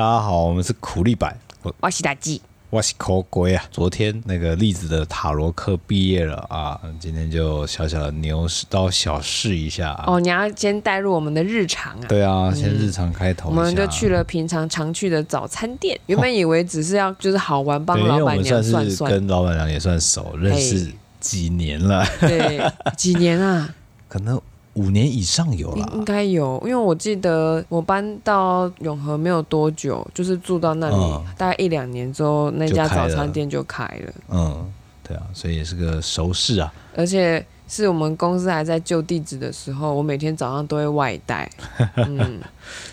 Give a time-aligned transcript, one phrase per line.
[0.00, 3.62] 大家好，我们是苦力白，我我是大吉，我是抠龟啊。
[3.70, 10.04] 昨天那个栗子的塔罗课毕业了啊，今天就小小的牛刀小试一下、啊。
[10.06, 12.06] 哦，你要先带入我们的日常啊？
[12.08, 13.52] 对啊，先日常开头、嗯。
[13.58, 19.10] 我们就去了平常常去的早餐店，原本以为只是要就是好玩，帮老板娘算算。
[19.12, 20.90] 跟老板娘也算熟，认识
[21.20, 22.06] 几年了。
[22.22, 22.58] 对，
[22.96, 23.68] 几年啊？
[24.08, 24.40] 可能。
[24.74, 34.12] 五年以上有了，应该有，因为我记得我搬到永和没有多久，就是住到那里，嗯、大概一两年之后，那家早餐店就开了。
[34.28, 34.72] 嗯，
[35.02, 36.72] 对啊，所以也是个熟事啊。
[36.96, 41.50] 而且是我们公司还在旧地址的时候，我每天早上都会外带。
[41.96, 42.40] 嗯，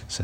[0.10, 0.24] 是。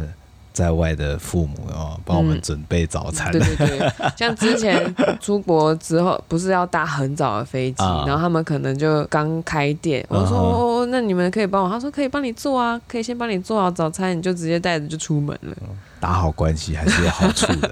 [0.54, 3.32] 在外的父母哦，帮我们准备早餐。
[3.32, 15.56] 嗯、对对对， 像之前出国之后，不是要搭很早的飞机，啊、然后他们可能就刚开店，我说哦，那你们可以帮我，他说可以帮你做啊，可以先帮你做好早餐，你就直接带着就出门了。
[16.00, 17.70] 打好关系还是有好处的。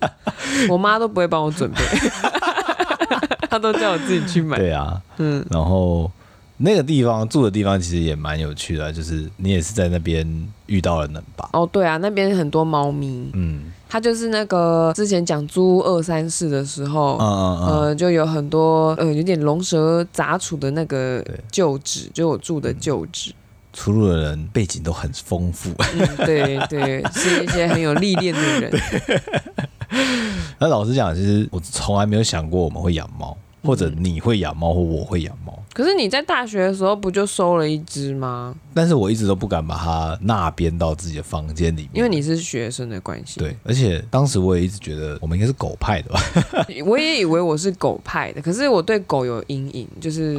[0.70, 1.76] 我妈都不会帮我准备，
[3.50, 4.56] 她都叫我自己去买。
[4.56, 6.10] 对啊，嗯，然后。
[6.58, 10.26] 那个地方住的地方其实也蛮有趣的，就是你也是在那边
[10.66, 11.50] 遇到了能吧？
[11.52, 13.30] 哦，对啊，那边很多猫咪。
[13.34, 23.32] 嗯，它就是那个之前讲租二三室的时候，嗯嗯嗯呃，就有很多呃有点龙蛇杂处的那个旧址，就我住的旧址。
[23.74, 25.70] 出入的人背景都很丰富。
[25.78, 28.72] 嗯，对对，是一些很有历练的人。
[30.58, 35.52] 那老实讲，其实我从来没有想过我们会养猫，或者你会养猫，或我会养猫。
[35.74, 38.54] 可是你在大学的时候不就收了一只吗？
[38.76, 43.40] 但是我一直都不敢把它那边到自己的房间里面，因为你是学生的关系。
[43.40, 46.20] 对，而且当时我也一直觉得我们应该是狗派的吧。
[46.84, 50.38] 我也以为我是狗派的，可是我对狗有阴影，就是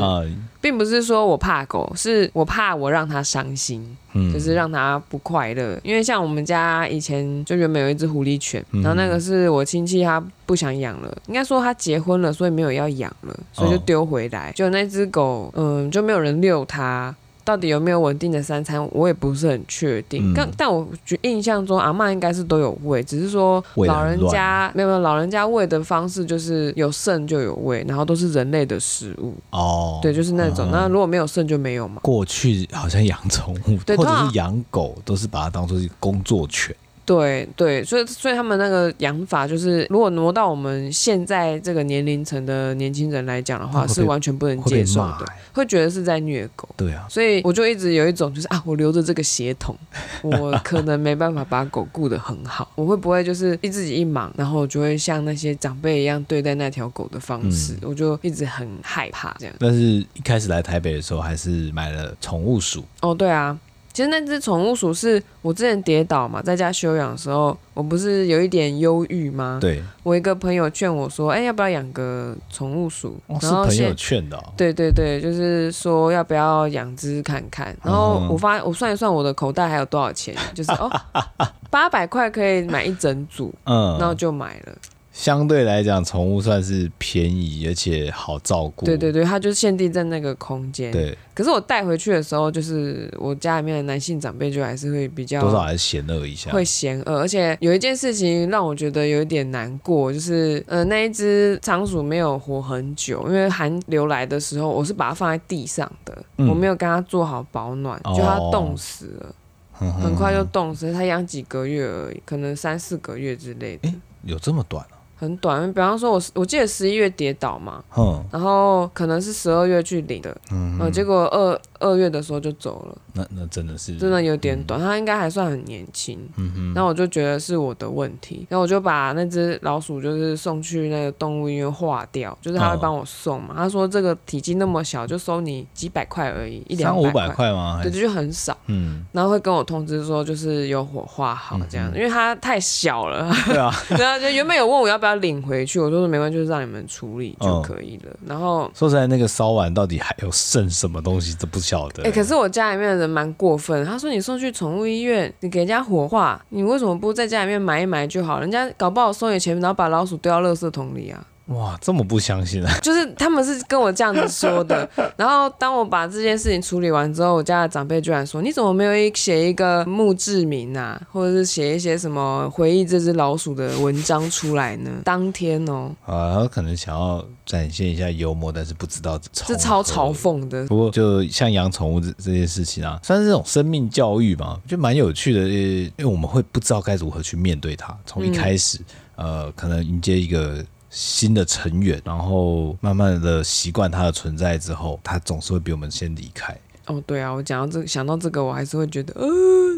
[0.62, 5.80] 并不是说我怕狗，是我怕我让它伤心，嗯，就是让它不快乐。
[5.84, 14.52] 因为像我们家以前就原本有一只狐狸犬，然后那个是我亲戚他不想养了，应该说他结婚了，所以没有要养了，所以就丢回来。
[14.54, 17.16] 就那只狗，嗯，就没有人遛它。
[17.47, 20.34] 到底有没有稳定的三餐，我也不是很确定。
[20.35, 29.34] 但、嗯、但我觉印象中，阿嬷应该是都有喂，只是说老人家没有没有老人家喂的方式，就是有肾就有喂，然后都是人类的食物。
[29.52, 30.68] 哦，对，就是那种。
[30.69, 32.02] 那、嗯、如果没有肾就没有嘛。
[32.03, 36.75] 过去好像养宠物对或者是养狗，都是把它当做是工作犬。
[37.07, 46.67] 对对，所以所以他们那个养法就是，如果挪到我们现在这个年龄层的年轻人来讲的话，是完全不能接受的，会觉得是在虐狗。
[46.75, 49.73] 对啊，所以我就一直有一种就是啊，我留着这个血统，
[50.22, 59.56] 我可能没办法把狗顾得很好，我会不会就是一自己一忙，然后就会像那些长辈一样对待那条狗的方式，嗯、我就一直很害怕这样。
[59.57, 62.84] 但是一开始来台北的时候，还是买了宠物鼠。
[63.00, 63.57] 哦，对啊。
[63.97, 69.58] 其实那只宠物鼠是我之前跌倒嘛，在家休养的时候，我不是有一点忧郁吗？
[69.59, 74.53] 对，我一个朋友劝我说：“哎，要不要养个宠物鼠？”哦、然后是朋友劝的、哦。
[74.56, 77.75] 对对对，就是说要不要养只看看。
[77.84, 80.88] 然后我发我算一算我的口袋还有多少钱，就是哦，
[81.72, 84.74] 八百块可以买一整组，嗯，然后就买了。
[85.17, 88.85] 相对来讲，宠物算是便宜而且好照顾。
[88.85, 90.91] 对对对，它就是限定在那个空间。
[90.91, 91.17] 对。
[91.33, 97.19] 可是我带回去的时候，就是我家里面的男性长辈就还是会比较多少还是嫌恶一下，会嫌恶。
[97.19, 109.35] 而且有一件事情让我觉得有一点难过，就是呃那一只仓鼠没有活很久，因为寒流来的时候，我是把它放在地上的，嗯、我没有跟它做好保暖，就它冻死了，
[109.79, 110.94] 哦、很快就冻死了。
[110.94, 113.91] 它养几个月而已，可能三四个月之类的。
[114.23, 114.97] 有这么短啊？
[115.19, 137.82] 很短，比方说我，我我记得十一月跌倒嘛，嗯、然后可能是十二月去领的，嗯，嗯，结果二二月的时候就走了，那那真的是真的有点短，他、嗯、应该还算很年轻，嗯哼，那我就觉得是我的问题，然后我就把那只老鼠就是送去那个动物医院化掉，就是他会帮我送嘛，哦、他说这个体积那么小，就收你几百块而已，一两三五百块吗？
[137.84, 145.18] 对，就很少，嗯，然后会跟我通知说就是有火化好这样，嗯、因为它太小了， 对啊，对啊，就原本有问我要不要。
[145.18, 148.12] 领回去，我说没关系，就是让你们处理就可以了。
[148.22, 152.03] 嗯、然后说实在，那个烧完到底还有剩什么东西这不晓得。
[152.03, 158.40] 哎、可是我家里面的人蛮过分，他说你送去宠物医院，你给人家火化，你为什么不在家里面埋一埋就好？
[158.40, 161.25] 人家搞不好收你钱，然后把老鼠丢到垃圾桶里啊。
[161.47, 162.72] 哇，这么不相信啊！
[162.84, 164.88] 就是他们是跟我这样子说的。
[165.16, 180.66] 然后当我把这件事情处理完之后，我家的长辈居然说：“你怎么没有一写一个墓志铭啊，或者是写一些什么回忆这只老鼠的文章出来呢？”当天哦，啊，他可能想要展现一下幽默，但是不知道这超嘲讽的。
[180.67, 187.97] 不过就像养宠物这这件事情啊，算是这种生命教育吧，就蛮有趣的，因为我们会不知道该如何去面对它。
[188.05, 188.79] 从一开始，
[189.16, 190.61] 嗯、呃，可能迎接一个。
[190.89, 196.57] 新的成员，然后慢慢的习惯它的存在之后，它总是会比我们先离开。
[196.87, 199.28] 哦，对啊，我讲到这个，想到这个，我还是会觉得，呃，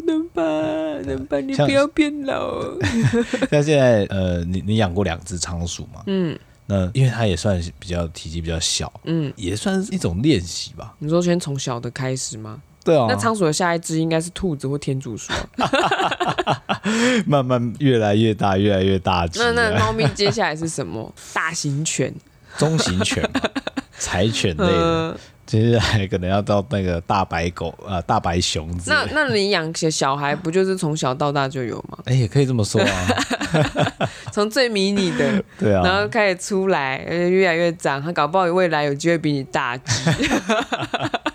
[0.06, 0.42] 能吧，
[1.04, 2.62] 能吧，你不要变老。
[3.50, 6.04] 像 现在，呃，你你养过两只仓鼠嘛？
[6.06, 10.94] 嗯，那因为它也算比较体积比较小，嗯，也算是一种练习吧。
[11.00, 12.62] 你说先从小的开始吗？
[12.84, 15.32] 对啊，那仓鼠的下一只应该是兔子或天竺鼠，
[17.26, 19.38] 慢慢越来越大，越来越大只。
[19.40, 21.12] 那那 猫咪接下来是什么？
[21.34, 22.12] 大型犬、
[22.56, 23.22] 中型犬、
[23.98, 25.16] 柴犬类的。
[25.46, 28.70] 接下来可能要到那个大白狗啊、呃，大白熊。
[28.86, 31.98] 那那你养些小孩，不就是从小到大就有吗？
[32.06, 33.06] 哎，也可以这么说啊。
[34.30, 40.12] 从最迷你的，对啊，然后开始出来，越来越长，他搞不好未来有机会比你大只。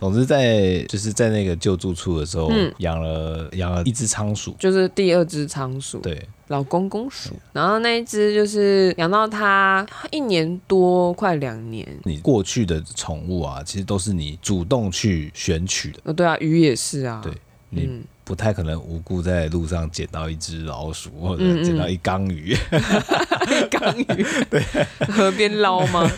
[0.06, 7.31] 总之，在就是在那个救助处的时候，嗯、养了养了一只仓鼠，就是第二只仓鼠，对，老公公鼠。
[7.54, 11.88] 然后那一只就是养到它一年多，快两年。
[12.04, 16.00] 你过去的宠物啊，其实都是你主动去选取的。
[16.04, 17.34] 呃，对啊，鱼也是啊，对，
[17.69, 17.86] 你。
[17.88, 22.54] 嗯不太可能无故在路上捡到一只老鼠，或者捡到一缸鱼。
[22.54, 24.63] 一 缸鱼， 对，
[25.08, 26.12] 河边捞吗？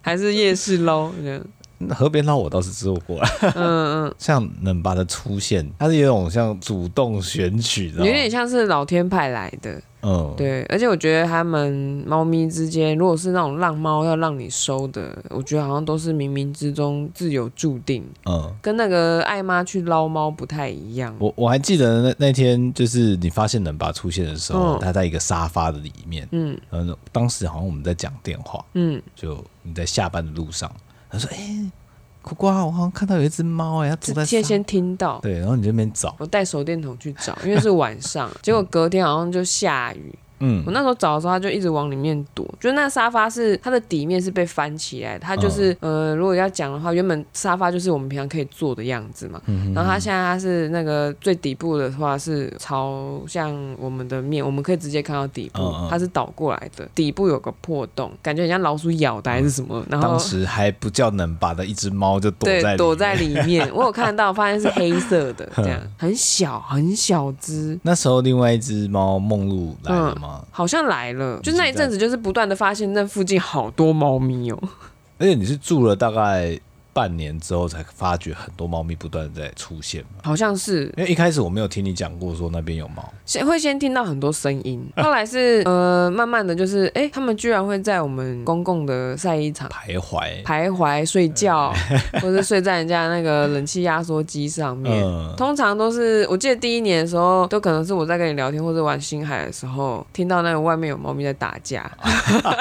[0.00, 1.12] 还是夜市捞？
[1.88, 3.28] 河边捞我倒是做过了。
[3.54, 9.80] 嗯嗯，像冷巴的出现，它是有种像主动选取的，有点像是老天派来的。
[10.02, 18.02] 嗯，对，而且我觉得他们猫咪之间，如果是那种浪猫要让你收的，我觉得好像都是冥冥之中自有注定。
[18.24, 21.14] 嗯，跟那个爱妈去捞猫不太一样。
[21.18, 26.26] 我我还记得那那天，就是你发现冷巴出现的时候，他、嗯、在一个沙发的里面。
[26.32, 28.64] 嗯，嗯，当时好像我们在讲电话。
[28.72, 30.72] 嗯，就你在下班的路上，
[31.10, 31.70] 他说：“哎、欸。”
[32.22, 34.26] 苦瓜，我好像看到有一只猫哎，它坐在。
[34.26, 35.18] 先先听到。
[35.20, 36.14] 对，然后你这边找。
[36.18, 40.14] 我带手电筒去找，因为是晚上， 结果隔天好像就下雨。
[40.40, 42.46] 嗯，我那时候找的时候，他就一直往里面躲。
[42.58, 49.40] 就那沙发是它的底面是被翻起来，它就是、嗯、呃，如果要讲的话，原本沙发就是我们平常可以坐的样子嘛。
[49.74, 59.78] 然后它现在它是那个最底部的话是朝向我们的面，我们可以直接看到底部，它是倒过来的，底部有个破洞，感觉很像老鼠咬的还是什么。
[59.80, 67.78] 嗯、然后当时还不叫能把的一只猫就躲在对躲在里面，我有看到，发现是黑色的， 这样很小很小只。
[67.82, 70.29] 那时候另外一只猫梦露来了吗？
[70.30, 74.58] 嗯好像来了，就那一阵子，就是不断的发现那附近好多猫咪哦。
[75.18, 76.58] 而且你是住了大概。
[76.92, 80.92] 半年之后才发觉很多猫咪不断在出现，好像是。
[80.96, 90.42] 因为一开始我没有听你讲过说那边有猫，先会先听到很多声音， 后来是呃慢慢的就是哎、欸，他们居然会在我们公共的晒衣场徘徊。
[90.44, 91.72] 徘徊睡觉，
[92.20, 101.90] 或者睡在人家那个冷气压缩机上面，嗯、通常都是我记得第一年的时候，都可能是我在跟你聊天或者玩星海的时候，听到那个外面有猫咪在打架，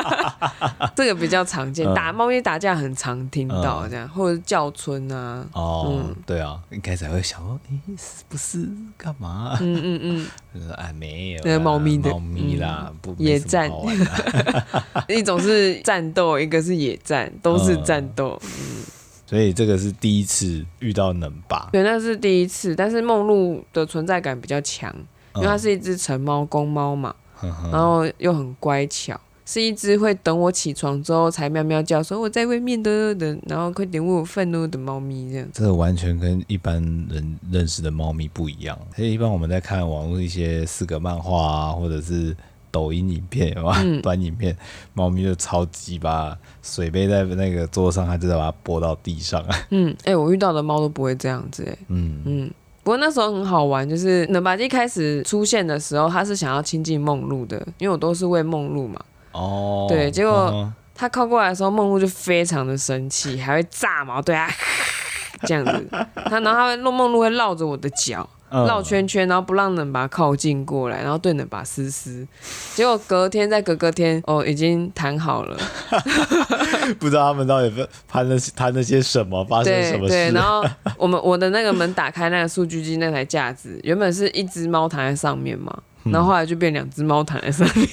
[0.95, 4.07] 这个比较常见，打猫咪打架很常听到这样。
[4.19, 8.67] 或者叫春啊，哦，嗯、对啊，应该才会想说，哎，是不是？
[8.97, 9.57] 干嘛？
[9.61, 13.71] 嗯嗯嗯，就是哎，没有，那个猫咪的猫咪啦，不野战，
[15.07, 18.37] 一种是战斗，一个是野战，都是战斗。
[18.43, 18.83] 嗯，嗯。
[19.25, 24.93] 所以这个是第一次遇到能吧，对，那是第一次，但是梦露的存在感比较强，
[25.35, 29.19] 因为它是一只成猫公猫嘛，嗯、然后又很乖巧。
[29.49, 35.47] 是一只会等我起床之后才喵喵叫，说我在外面的的，然后快点为我愤怒的猫咪这样。
[35.51, 36.75] 这个完全跟一般
[37.09, 38.77] 人认识的猫咪不一样。
[38.95, 42.37] 所以一般我们在看网络一些四格漫画啊，或者是
[42.69, 44.55] 抖音影片，嗯、短影片，
[44.93, 49.43] 猫咪就超级把水杯在那个桌上，它就在把它拨到地上。
[49.71, 52.51] 嗯，哎、欸，我遇到的猫都不会这样子，哎，嗯嗯。
[52.83, 59.03] 不过那时候很好玩，就是能巴基开始出现的时候，他是想要亲近梦露的，因为我都是喂梦露嘛。
[59.31, 64.49] 哦，对，结果他靠过来的时候，梦露就非常的生气，还会炸毛，对啊，
[65.47, 65.87] 这样子，
[66.25, 72.27] 他然后他会梦露会绕着我的脚绕圈圈，然后不让冷把靠近过来，然后对冷把嘶嘶，
[72.73, 75.55] 结果隔天再隔隔天，哦，已经谈好了，
[76.99, 80.13] 不知道他们到底谈了谈了些什么，发生什么事。
[80.13, 80.65] 对，对，然后
[80.97, 85.71] 我们我的那个门打开，那个数据机那台架子原本是一只猫躺在上面嘛，
[86.05, 87.87] 然后后来就变两只猫躺在上面。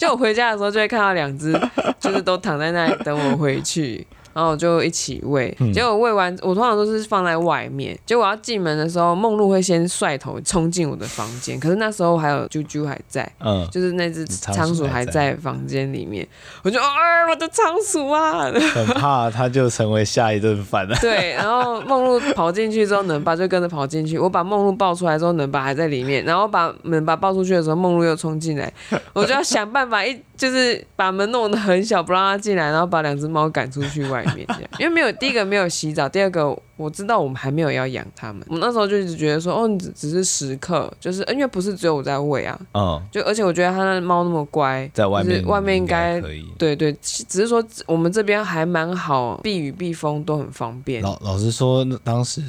[0.00, 1.52] 就我回家的时候就会看到两只，
[2.00, 4.06] 就是都躺在那里等我回去。
[4.40, 7.94] 然后我就一起喂，结果喂完，我通常都是放在外面。
[8.06, 11.60] 结果我要进门的时候，梦露会先率头冲进我的房间。
[11.60, 16.26] 可是那时候还有啾啾还在，嗯，就是那只仓鼠还在房间里面。
[16.62, 16.86] 我就啊，
[17.28, 20.96] 我的仓鼠啊， 很怕它就成为下一顿饭了。
[21.02, 24.18] 对，然后梦露跑进去之后，能爸就跟着跑进去。
[24.18, 26.24] 我把梦露抱出来之后，能爸还在里面。
[26.24, 28.72] 然后把能爸抱出去的时候，梦露又冲进来。
[29.12, 34.46] 我就要想办法一就是把门弄得很小，不让它进来，然后把两只猫赶出去外面。
[34.78, 38.44] 因为没有第一个没有洗澡，第二个我知道我们还没有要养它们。
[38.48, 51.02] 我那时候就一直觉得说，哦，只只是时刻，就是因为不是只有我在喂啊，嗯，就而且我觉得它那猫那么乖，在外面外面应该可以，对对，只是说我们这边还蛮好，避雨避风都很方便。
[51.02, 52.42] 老老实说，当时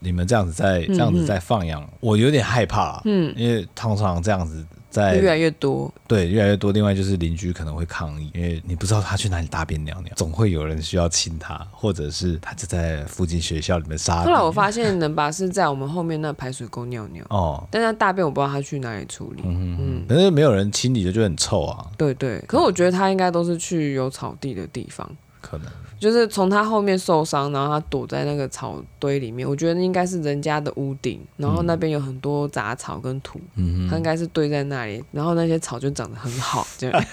[0.00, 4.64] 你们这样子在这样子在放养，嗯、我有点害怕，嗯，因为通常这样子。
[4.96, 6.72] 在越来越多，对，越来越多。
[6.72, 14.22] 另外就是邻居可能会抗议，因为你不知道他去哪里大便尿尿， 总会有人需要亲他，或者是他就在附近学校里面撒。
[14.24, 19.42] 后来我发现能把是在我们后面那排水沟尿尿哦，但他大便我不知道他去哪里处理。
[19.44, 21.86] 嗯嗯，可是没有人清理的就很臭啊。
[21.98, 25.08] 对对，可是我觉得他应该都是去有草地的地方，
[25.46, 25.66] 可能。
[25.98, 29.48] 就是从他后面受伤，然后他躲在那个草堆里面。
[29.48, 36.66] 我觉得应该是人家的屋顶，然后那边有很多杂草跟土，嗯、他应该是堆在那里，然后那些草就长得很好。
[36.76, 37.04] 这样。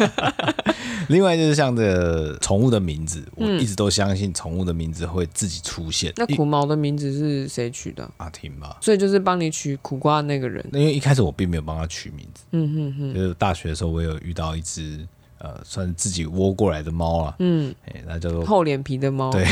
[1.07, 6.11] 另外就是像这个宠物的名字，我一直都相信宠物的名字会自己出现。
[6.11, 8.09] 嗯、那苦毛的名字是谁取的？
[8.17, 8.77] 阿婷吧。
[8.81, 10.63] 所以就是帮你取苦瓜的那个人。
[10.73, 12.43] 因为一开始我并没有帮他取名字。
[12.51, 13.13] 嗯哼哼。
[13.13, 15.07] 就是大学的时候，我有遇到一只。
[15.43, 19.29] 呃，算自己窝过来的猫啊，嗯，哎、欸，那叫做厚脸皮的猫。
[19.29, 19.45] 对，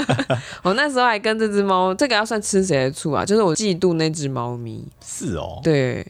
[0.62, 3.24] 我那时候还跟这只猫，这个要算吃谁的醋啊？
[3.24, 4.86] 就是我嫉妒那只猫咪。
[5.02, 5.58] 是哦。
[5.62, 6.06] 对，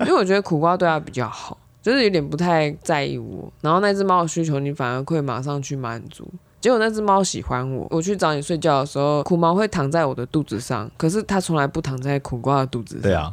[0.00, 3.48] 因为我觉得苦瓜对它比较好，就是有点不太在意我。
[3.60, 6.28] 然后那只猫的需求，你反而会马上去满足。
[6.60, 13.02] 结果那只猫喜欢我，我去找你睡觉的时候，苦猫会躺在我的肚子上，可是它从来不躺在苦瓜的肚子上。
[13.02, 13.32] 对啊。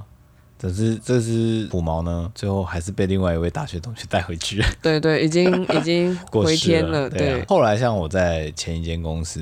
[0.59, 4.61] 这只这只虎毛呢，最后还是被另外一位大学同学带回去。
[4.81, 7.03] 对对，已经 已经回天了。
[7.03, 9.41] 了对、啊，后来像我在前一间公司。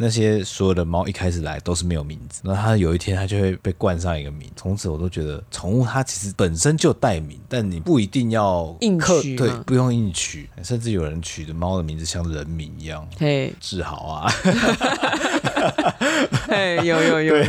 [0.00, 14.30] 那些所有的猫一开始来都是没有名字，那它有一天它就会被冠上一个名，从此我都觉得宠物它其实本身就带名，但你不一定要硬取，对，不用硬取，甚至有人取的猫的名字像人名一样，嘿，志豪啊，
[16.48, 17.36] 嘿，有有有。
[17.36, 17.44] 有，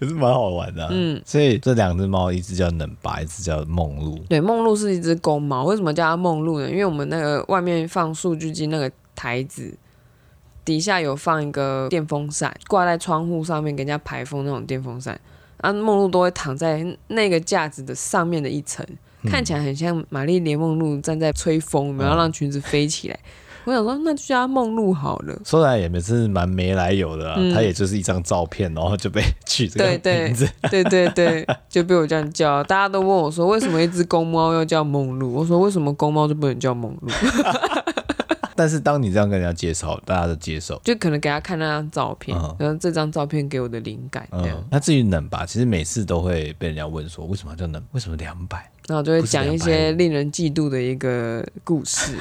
[0.00, 6.70] 也是蛮好玩的，嗯，所以这两只猫，一只叫冷白，一只叫梦露，对，梦露是一只公猫，为什么叫它梦露呢？
[6.70, 9.76] 因为我们那个外面放数据机那个台子。
[10.64, 15.20] 底下有放一个电风扇，挂在窗户上面给人家排风那种电风扇，
[15.58, 18.82] 啊，梦露都会躺在那个架子的上面的一层，
[19.24, 23.14] 嗯、看起来很像玛丽莲梦露站在吹风，然后让裙子飞起来。
[23.14, 23.28] 嗯、
[23.64, 25.38] 我想说，那就叫梦露好了。
[25.44, 30.48] 说来也没是蛮没来由的啊，它、嗯、也就是一张照片，然后就被 取这个名字。
[30.70, 32.62] 对对对对， 就被我这样叫。
[32.64, 35.32] 大家都问我说，为什么一只公猫要叫梦露？
[35.32, 37.08] 我说，为什么公猫就不能叫梦露？
[38.56, 44.56] 但是当你这样跟人家介绍，大家都接受，就可能给他看那张照片，嗯、然后这张照片给我的灵感这样。
[44.56, 47.82] 嗯、那至于冷吧，其实每次都会被人家问说，为什么叫冷？
[47.90, 48.70] 为什么两百？
[48.86, 52.16] 然后就会讲一些令人嫉妒的一个故事。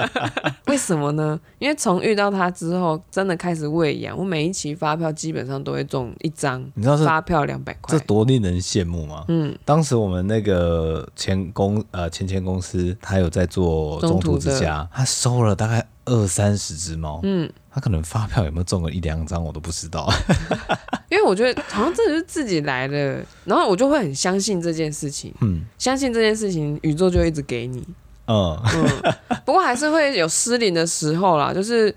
[0.66, 1.38] 为什么呢？
[1.58, 9.24] 因为从遇到他之后，真的开始喂养，我每一期发票基本上都会中一张，你知道发票两百块，这多令人羡慕吗？
[9.28, 20.12] 嗯，当时我们那个前公呃前前公司，他有在做中途之家，他收了大概二三十只猫，嗯，他可能发票有没有中了一两张我都不知道。
[21.08, 27.84] 因为我觉得好像这是自己来的，然后我就会很相信这件事情，嗯，相信这件事情，宇宙就一直给你，
[28.26, 31.92] 嗯，嗯，不过还是会有失灵的时候啦，就是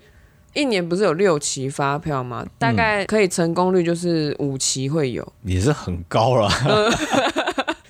[0.53, 2.43] 一年不是有六期发票吗？
[2.57, 6.49] 大概可以成功率就是五期会有，也是很高了。
[6.67, 6.91] 嗯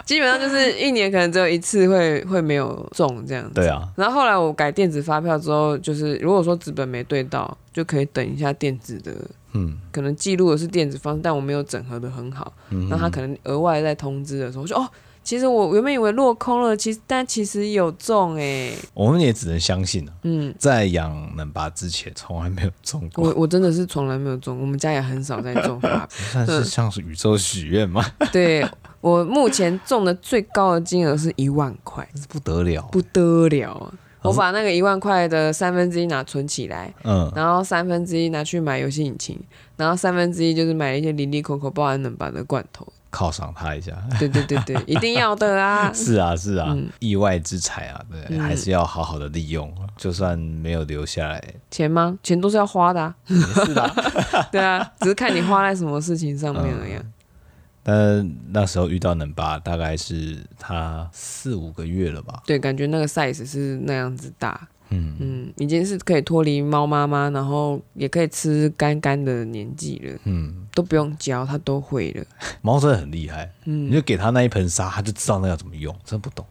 [0.05, 3.53] 基本上就是一年可能只有一次会会没有中这样子。
[3.55, 3.87] 对啊。
[3.95, 9.13] 然后后来我改电子发票之后，就是如果说纸本没对到，就可以等一下电子的。
[9.53, 9.77] 嗯。
[9.91, 12.51] 可能记录的是电子方式，但我没有整合的很好。
[12.69, 12.87] 嗯。
[12.89, 14.89] 那他可能额外在通知的时候，我说哦，
[15.23, 18.73] 其实我原本以为落空了，其实但其实有中哎。
[18.93, 20.13] 我们也只能相信了。
[20.23, 20.53] 嗯。
[20.59, 23.29] 在养冷巴之前，从来没有中过。
[23.29, 26.07] 我我真的是从来没有中，我们家也很少在中发票。
[26.31, 28.05] 算是像是宇宙许愿吗？
[28.31, 28.67] 对。
[29.01, 33.91] 我目前中的最高的金额是一万块，不得了，不得了啊！
[34.21, 39.37] 我把那个一万块的三分之一拿存起来，嗯，然后三分之一拿去买游戏引擎，
[39.75, 43.91] 然后三分之一就是买一些零零口口包含能把的罐头，犒赏他一下。
[44.17, 45.91] 对对对对，一定要的啊！
[45.93, 52.17] 是啊是啊，嗯、意外之财啊，对，嗯、还是要好好的利用，就算没有留下来钱吗？
[52.23, 53.15] 钱都是要花的啊。
[53.25, 53.91] 是的，
[54.51, 56.93] 对啊，只是看你花在什么事情上面而已。
[56.93, 57.13] 嗯、
[57.83, 62.41] 但那时候遇到能巴，大概是他四五个月了吧？
[62.45, 64.67] 对，感觉那个 size 是那样子大。
[64.93, 70.19] 嗯嗯，已经是可以脱离猫妈妈，然后也可以吃干干的年纪了。
[70.25, 72.23] 嗯，都不用教，它都会了。
[72.61, 73.51] 猫真的很厉害。
[73.65, 75.95] 嗯，你就给它那一盆沙，它就知道那要怎么用。
[76.03, 76.45] 真不懂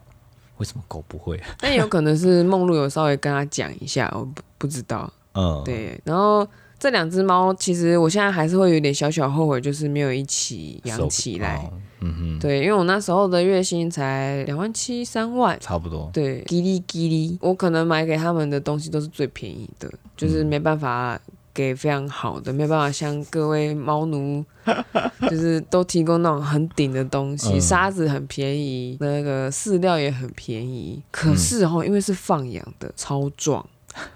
[0.58, 1.40] 为什么狗不会。
[1.58, 5.12] 但有可能是梦露有稍微跟他讲一下，我不不知道。
[5.34, 6.00] 嗯，对。
[6.04, 6.46] 然后
[6.82, 11.70] 这两只猫，其实我现在还是会有点小小后悔，就是没有一起养起来。
[12.00, 16.10] 嗯哼，对，因为我那时候的月薪才两万七三万，差不多。
[16.12, 21.16] 对，叽哩叽哩，我可能买给他们的东西都是最便宜的，就是没办法
[21.54, 24.44] 给非常好的，没办法像各位猫奴，
[25.30, 31.00] 就是都提供那种很顶的东西，沙子很便宜，那个饲料也很便宜。
[31.12, 33.64] 可是哦，因为是放养的，超壮，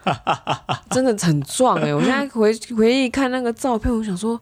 [0.90, 1.92] 真的很壮哎！
[1.95, 4.40] 我现在回回忆看那个照片，我想说。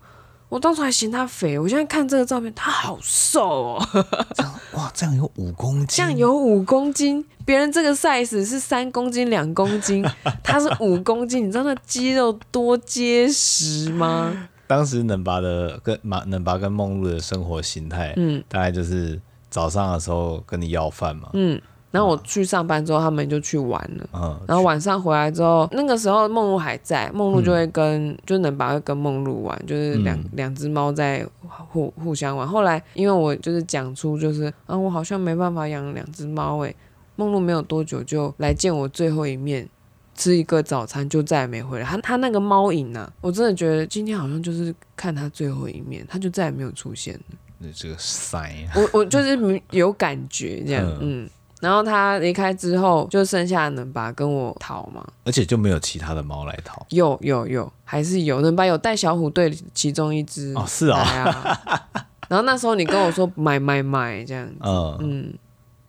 [0.50, 3.88] 我当初还嫌他肥，我现在看这个照片，他好瘦哦。
[4.74, 7.24] 哇，这样有五公斤，这样有五公斤。
[7.44, 10.04] 别人这个 size 是三公斤、两公斤，
[10.44, 11.48] 他是五公斤。
[11.48, 14.32] 你知道那肌肉多结实吗？
[14.68, 21.60] 当时能拔的跟马能拔跟梦露的生活形态，嗯，大概就是早上的时候跟你要饭嘛，嗯。
[21.94, 24.08] 然后我去上班之后，他们就去玩了。
[24.12, 31.24] 嗯，然后晚上回来之后，那个时候梦露还在，梦露就会跟，嗯、就能把会跟梦露玩，就是两、嗯、两只猫在
[31.70, 32.44] 互互相玩。
[32.48, 36.74] 后来因为我就是讲出，就是啊，我好像没办法养两只猫诶。
[37.14, 39.68] 梦露没有多久就来见我最后一面，
[40.16, 41.84] 吃一个早餐就再也没回来。
[41.84, 47.20] 他他那个猫影呢，我真的觉得今天好像就是看他最后一面，他就再也没有出现了。
[47.58, 51.22] 那这个 sign，我我就是有感觉这样，嗯。
[51.22, 51.30] 嗯
[51.64, 56.84] 然后他离开之后，就剩下能巴跟我逃嘛，而且就没有其他的猫来逃。
[56.90, 61.58] 有有有，还是有能巴有带小虎队其中一只哦，是啊。
[62.28, 65.34] 然后那时候你跟我说买买买这样子，嗯嗯，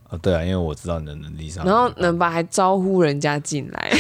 [0.10, 1.66] 哦对啊，因为我知道你的能力上。
[1.66, 3.92] 然后能巴还招呼人家进来，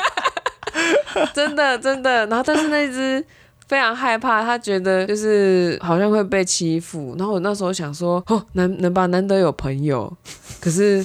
[1.34, 2.26] 真的真的。
[2.26, 3.22] 然后但是那只。
[3.68, 7.16] 非常害怕，他觉得就是好像会被欺负。
[7.18, 10.16] 然后我那时候想说，哦，能能巴难得有朋友，
[10.60, 11.04] 可是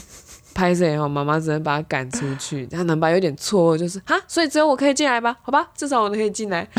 [0.53, 2.65] 拍摄以后，妈妈只能把他赶出去。
[2.67, 5.38] 他能把有点错愕，就是哈，所以只有我可以进来吧？
[5.43, 6.67] 好吧，至少我可以进来。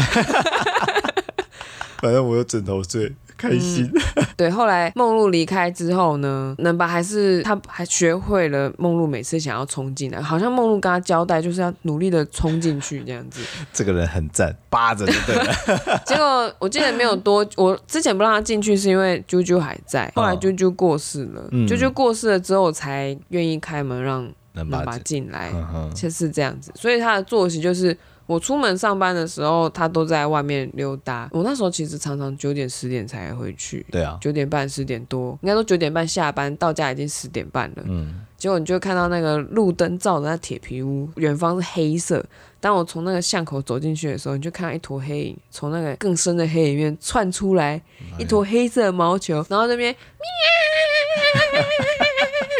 [2.03, 3.14] 反正我有枕头睡。
[3.42, 4.24] 开心、嗯。
[4.37, 13.40] 对，后来梦露离开之后呢，能巴还是他还学会了梦露每次想要冲进来，好像梦露跟他交代就是要努力的冲进去这样子。
[13.74, 15.55] 这个人很赞，扒着就对了。
[16.07, 25.52] 结果我记得没有多，我之前不让他进去是因为啾啾还在，后来啾啾过世了，啾啾、嗯、过世了之后我才愿意开门让能巴进来，
[25.94, 26.70] 其实是这样子。
[26.74, 27.96] 所以他的作息就是。
[28.33, 31.29] 我出门上班的时候，他都在外面溜达。
[31.33, 33.85] 我那时候其实常常九点十点才回去。
[33.90, 37.83] 对啊，九点半十点多，应该说九点半下班，到家已经十点半了。
[37.85, 42.25] 嗯，结果你就看到那个路灯照着那铁皮屋，远方是黑色。
[42.59, 47.83] 当我从那个巷口走进去的时候，你就看到一坨黑影从那个更深的黑里面窜出来，
[48.18, 51.62] 一坨黑色的毛球，然后那边喵。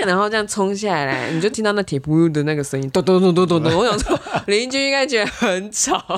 [0.07, 3.75] 然后这样冲下来，你就听到那铁铺的那个声音，咚 咚咚咚咚咚。
[3.79, 6.03] 我想说，邻居应该觉得很吵。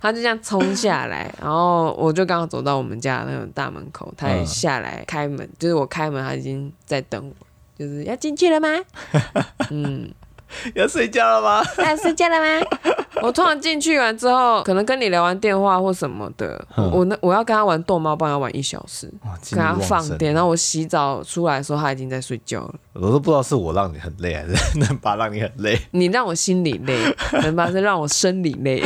[0.00, 7.34] 他就这样冲下来，然后我就刚好走到我们家那种大门口，他也下来开门，就是我开门，他已经在等我，
[7.78, 8.68] 就是要进去了吗？
[9.70, 10.12] 嗯。
[10.74, 11.62] 要睡觉了吗？
[11.78, 12.66] 要睡觉了吗？
[13.22, 19.10] 我突然进去完之后，可能跟你聊完电话或什么的，嗯、我那我要跟他玩逗猫棒，要玩一小时，
[19.50, 20.34] 跟他放电。
[20.34, 22.74] 然后我洗澡出来的时候，他已经在睡觉了。
[22.94, 25.78] 我都不知道是我让你很累，还是 能把让你很累。
[25.92, 26.98] 你让我心里累，
[27.42, 28.82] 能爸是让我生理累。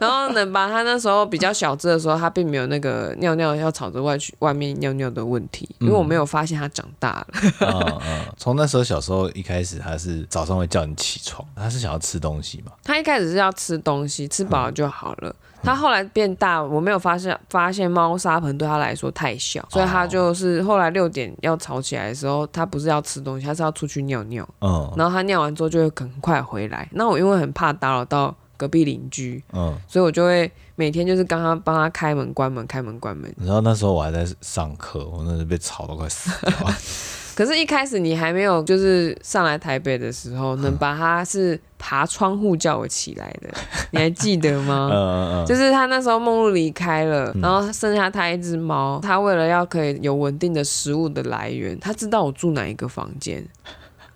[0.00, 7.26] 然后能把他那时候比较小只的时候，他并没有那个尿尿要吵着外去外面尿尿的问题，因为我没有发现他长大了。
[7.60, 12.72] 嗯 嗯，从那时候小时候一开始，他是早上会叫你起床，他是想要吃东西嘛？
[12.82, 15.28] 他一开始是要吃东西，吃饱了就好了。
[15.28, 24.48] 嗯、他后来变大，我没有发现发现猫砂盆对他来说太小，所以他就是后来六点要吵起来的时候，他不是要吃东西，他是要出去尿尿。
[24.62, 26.88] 嗯，然后他尿完之后就会很快回来。
[26.92, 28.34] 那我因为很怕打扰到。
[28.60, 33.34] 隔壁邻居，嗯，所以我就会每天就是刚刚帮他开门、关门、开门、关门。
[33.38, 36.52] 然后那时候我还在上课，我那时候被吵到快死了。
[37.34, 43.48] 可是，一开始你还没有就是上来台北的时候，能把他是爬窗户叫我起来的，
[43.92, 44.90] 你还记得吗？
[44.92, 53.42] 嗯嗯就是他那时候梦露离开了，然后剩下他一只猫，他为了要可以有稳定的食物的来源，他知道我住哪一个房间。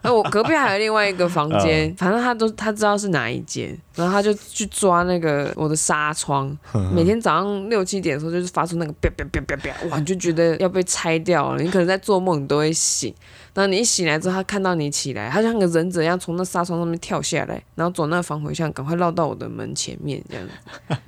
[0.04, 6.54] 那我隔壁还有另外一个房间，反正他都他知道是哪一间，然后他就去抓那个我的纱窗，
[6.92, 13.14] 每天早上六七点的时候就是发出那个啪啪啪啪啪，哇，你就觉得要被拆掉了，你可能在做梦你都会醒，
[13.54, 20.52] 然后你一醒来之后，他看到你起来，他像个忍者一样从那纱窗上面跳下来，然后走那个防回巷，赶快绕到我的门前面这样子，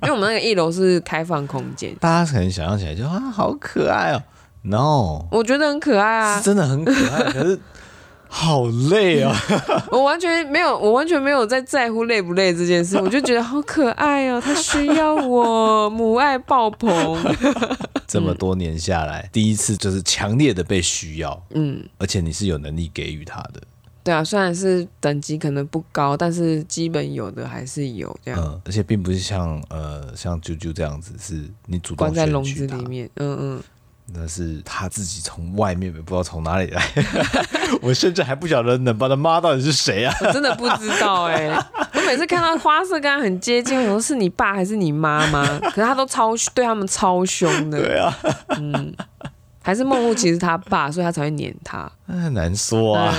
[0.01, 4.23] 因为我们那个一楼是开放空间，大家可能想象起来就啊好可爱哦
[4.63, 7.59] ，no，我觉得很可爱啊，是真的很可爱，可是。
[8.29, 9.35] 好累啊！
[9.91, 17.17] 我完全没有，我完全没有在在乎累不累这件事， 我就觉得好可爱哦，他需要我，母爱爆棚。
[18.07, 23.61] 这么多年下来，嗯、第一次就是强烈的被需要，嗯，而且你是有能力给予他的。
[24.03, 28.39] 对啊，虽然是等级可能不高，但是基本有的还是有这样。
[28.41, 33.63] 嗯，而且并不是像呃像啾啾这样子，是你主动关在笼子里面，嗯嗯。
[34.13, 36.81] 那是他自己从外面不知道从哪里来，
[37.81, 40.13] 我甚至还不晓得冷爸的妈到底是谁啊！
[40.21, 45.45] 我真的不知道哎、欸， 我每次看到花色跟他很接近，我说是你爸还是你妈妈？
[45.59, 48.17] 可是他都超对他们超凶的，对啊，
[48.57, 48.93] 嗯。
[49.61, 51.91] 还是梦露其实他爸，所以他才会撵他。
[52.05, 53.13] 很难说啊，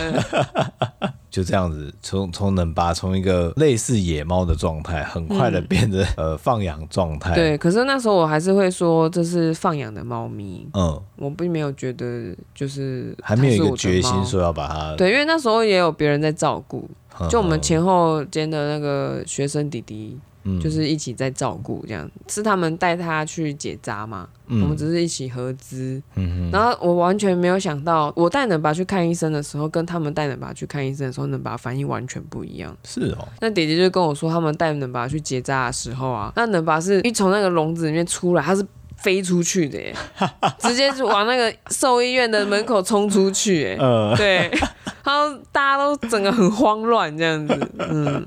[1.30, 7.34] 就这样子，从从冷巴从一个类似野猫的状态，很快的变成、嗯、 呃放养状态。
[7.34, 10.66] 对，可是那时候我还是会说这是放养的猫咪。
[10.74, 14.96] 嗯，我并没有觉得就是还没有一个决心说要把它。
[14.96, 16.88] 对，因为那时候也有别人在照顾，
[17.28, 20.18] 就我们前后间的那个学生弟弟。
[20.61, 24.28] 就是一起在照顾，这样是他们带他去结扎嘛？
[24.46, 26.02] 嗯、我们只是一起合资。
[26.14, 32.74] 嗯、然后我完全没有想到，我带能爸去看医生的时候，跟他们带能爸去看医生的时候，能爸反应完全不一样。
[32.84, 33.28] 是哦。
[33.40, 38.64] 那姐姐就跟我说，他们带能爸去结扎的时候啊，那能爸是一从那个笼子里面出来，他是
[38.96, 39.94] 飞出去的耶，
[40.61, 43.66] 直接就往那个兽医院的门口冲出去。
[43.66, 44.50] 哎，呃、对，
[45.04, 47.70] 然后大家都整个很慌乱这样子。
[47.78, 48.26] 嗯。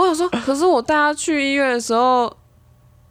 [0.00, 2.36] 我想说，可是我带他去医院的时候，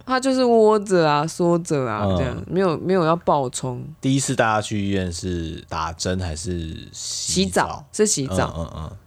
[0.05, 3.81] 他就是窝着啊、缩着啊，这样、嗯、没有没有要暴冲。
[4.01, 7.45] 第一次带他去医院是打针还是洗澡？
[7.45, 8.97] 洗澡是洗澡，嗯嗯，嗯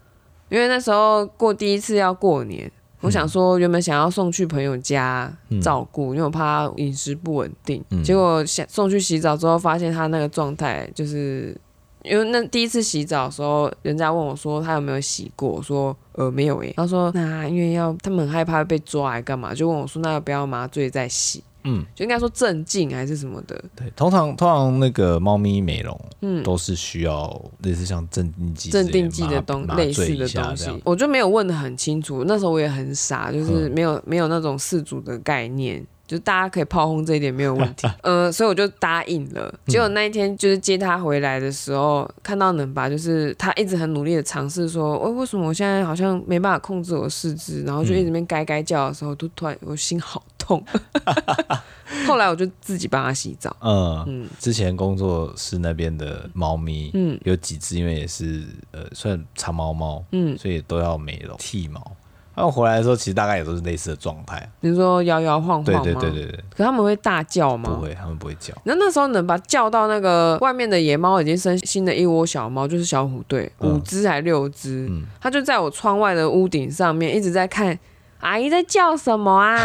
[0.49, 11.55] 因为那时候过第一次要过年，嗯、我想说原本想要送去朋友家照顾，嗯、因为我怕他饮食不稳定，嗯、结果想送去洗澡之后，发现他那个状态就是。
[12.07, 16.73] 因为那第一次洗澡的时候，人家问我说他有没有洗过，我说呃没有诶。
[16.77, 21.43] 他说那因为要他们很害怕被抓来干嘛，就问我说那要不要麻醉再洗？
[21.69, 23.61] 嗯，就应该说镇静还是什么的。
[23.75, 27.29] 对，通常通常那个猫咪美容，嗯，都是需要
[27.63, 30.71] 类似像镇定剂、镇定剂的东类似的东西。
[30.85, 35.85] 我就没有问的很清楚，那时候我也很傻，就是没有、嗯、没有那种饲主的概念。
[36.07, 39.53] 就大家可以炮轰这一点没有问题， 呃，所以我就答应了。
[39.67, 50.65] 结果那一天就是接他回来的时候，嗯、看到能吧，就是他一直很努力的尝试说，为、欸、为什么我现在好像没办法控制我的四肢，然后就一直边该该叫的时候，都突然我心好痛。
[52.07, 53.57] 后来我就自己帮他洗澡。
[53.61, 61.81] 嗯嗯，之前工作室那边的猫咪，嗯，有几只因为也是呃算长毛猫，嗯，所以都要美容剃毛。
[62.37, 64.47] 他们回来的时候，其实大概也都是类似的状态。
[64.61, 65.81] 比如说摇摇晃晃吗？
[65.83, 66.45] 对对对对对。
[66.55, 67.71] 可他们会大叫吗？
[67.71, 68.53] 不会，他们不会叫。
[68.65, 74.87] 那那时候能把叫到那个外面的野猫已经生新的一窝小猫，就是小虎队，五只还六只。
[74.91, 75.07] 嗯。
[75.19, 77.79] 他就在我窗外的屋顶上面一直在看，
[78.21, 79.57] 阿姨在叫什么啊？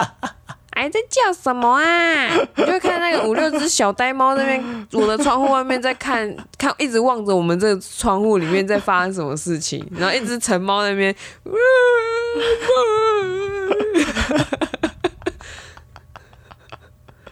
[0.76, 2.28] 哎，在叫什么啊？
[2.54, 9.82] 你就看那个五六只小呆猫那边，我的窗户外面在看，看一直望着我们这个窗户里面在发生什么事情。
[9.92, 11.16] 然后一只成猫那边，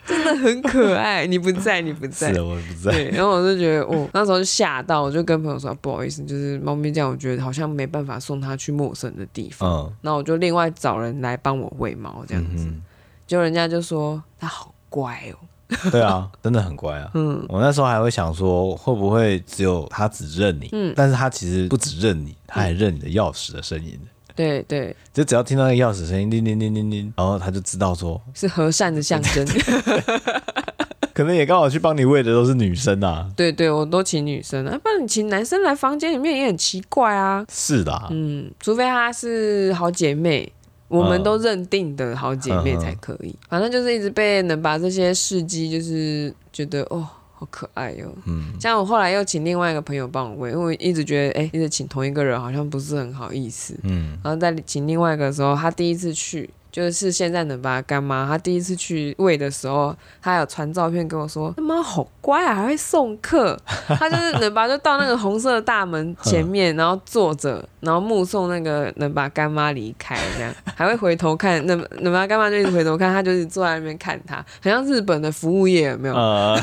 [0.06, 1.26] 真的很可爱。
[1.26, 2.92] 你不在，你不在，是我不在。
[2.92, 9.70] 对，然后我就觉得，哦，那时候就吓到，我就跟朋友说不好意思，就是猫咪这样，我觉得好像没办法送它去陌生的地方。
[9.70, 12.64] 嗯，那我就另外找人来帮我喂猫，这样子。
[12.64, 12.82] 嗯
[13.26, 15.36] 就人家就说他好乖哦，
[15.90, 17.10] 对啊，真的很乖啊。
[17.14, 20.68] 嗯，我那时候还会想说，会不会只有他只认你？
[20.72, 23.98] 嗯，但是他其实不只认你，他还认你的钥匙的声音。
[24.36, 29.46] 对对，就只要听到那个钥匙声音，叮叮叮叮叮，然后他就知道说是和善的象征。
[31.14, 33.30] 可能也刚好去帮你喂的都是女生啊。
[33.36, 37.46] 对对，我都请女生啊，不然你请男生来房间里面也很奇怪啊。
[37.48, 40.52] 是的，嗯，除非他是好姐妹。
[40.98, 48.12] 我们都认定的好姐妹才可以，反正就是一直被能把这些事迹，就是觉得哦，好可爱哟、喔。
[48.26, 53.78] 嗯，像我后来又请另外一个朋友帮我喂，因为我一直觉得，哎、欸，一直请同一个人好像不是很好意思。
[53.82, 56.48] 嗯，然后再请另外一个的时候，他第一次去。
[56.74, 63.56] 就是现在能把干妈，她第一次去喂的时候，她有传照片跟我说，那猫好乖啊，还会送客。
[63.86, 71.64] 她就是能把就到那个红色的大门前面，然后坐着，然后目送那个能把干妈离开，这样还会回头看。
[71.64, 76.14] 能能把干妈就一直回头看，她就是坐在那边看她，很像日本的服务业有没有？
[76.16, 76.60] 呃、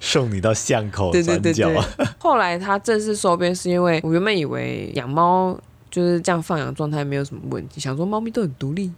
[0.00, 1.32] 送你到巷口转角。
[1.40, 1.52] 对对对
[1.96, 2.06] 对。
[2.20, 5.58] 后来她正式收编，是因为我原本以为养猫。
[5.92, 8.90] 就是这样放养状态没有什么问题，想说猫咪都很独立，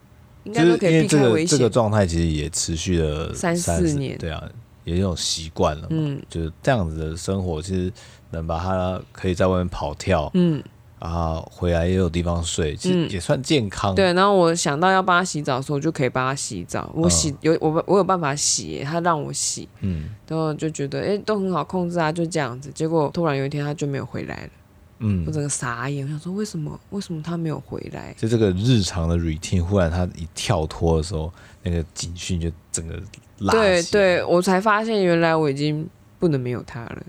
[0.45, 1.59] 应该都可以避开危险。
[1.59, 4.41] 这个状态其实也持续了三四年，对啊，
[4.85, 5.89] 也有习惯了。
[5.91, 7.93] 嗯，就是这样子的生活，其实
[8.31, 10.63] 能把它可以在外面跑跳，嗯，
[11.01, 13.93] 啊，回来也有地方睡，其实也算健康。
[13.93, 16.89] 对，然后我想到要帮它洗澡的时候，我就可以帮它洗澡。
[16.95, 22.71] 我洗有我我有办法洗，它让我洗，嗯，然后就觉得哎都很好控制啊，就这样子。
[22.73, 24.51] 结果突然有一天它就没有回来了。
[24.99, 26.79] 嗯，我整个傻眼，我想说为什么？
[26.91, 28.15] 为什么他没有回来？
[28.17, 32.99] 就这个日常的 routine，忽然他一跳脱的时候，那个警讯就整个
[33.39, 33.53] 拉。
[33.53, 35.87] 对对，我才发现原来我已经
[36.19, 37.03] 不能没有他了。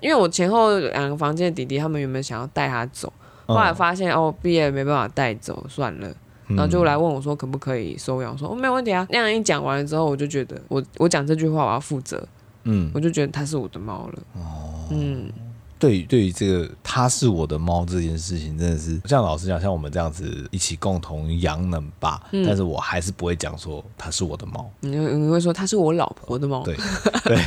[0.00, 3.10] 因为我前后两个房间的弟弟，他们原本想要带他走，
[3.46, 6.14] 后来发现哦，毕业没办法带走，算了，
[6.48, 8.32] 然后就来问我说可不可以收养？
[8.32, 9.06] 我说哦，没有问题啊。
[9.08, 12.26] 那样一讲完了之后，我就觉得我我讲这句话我要负责。
[12.64, 14.22] 嗯，我就觉得它是我的猫了。
[14.34, 15.30] 哦，嗯，
[15.78, 24.70] 对于对于这个它是我的猫这件事情，真的是像老实讲，像我们这样子一起共同养能吧，嗯、但是我还是不会讲说它是我的猫。
[24.80, 26.62] 你你会说它是我老婆的猫？
[26.64, 26.74] 对
[27.24, 27.38] 对，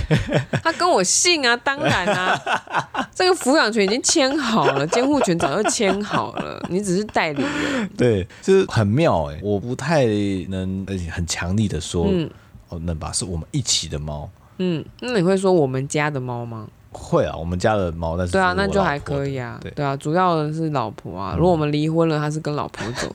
[0.61, 7.89] 它跟我姓啊，当然啊， 这个抚养权已经签好了，监护权早就签好了，你只是代理人。
[7.97, 10.05] 对，就是很妙哎、欸，我不太
[10.49, 12.29] 能很强力的说，嗯、
[12.69, 14.29] 哦，能吧，是我们一起的猫。
[14.57, 16.67] 嗯，那你会说我们家的猫吗？
[16.99, 19.59] 会啊，我们家的猫，但是，对啊，那就还可以啊。
[19.61, 21.35] 对，对啊，主要的是老婆啊。
[21.37, 23.07] 如果我们离婚了，他是跟老婆走，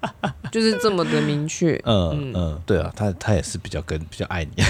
[0.52, 1.80] 就是这么的明确。
[1.86, 4.62] 嗯嗯，对啊，他他也是比较跟比较 爱你。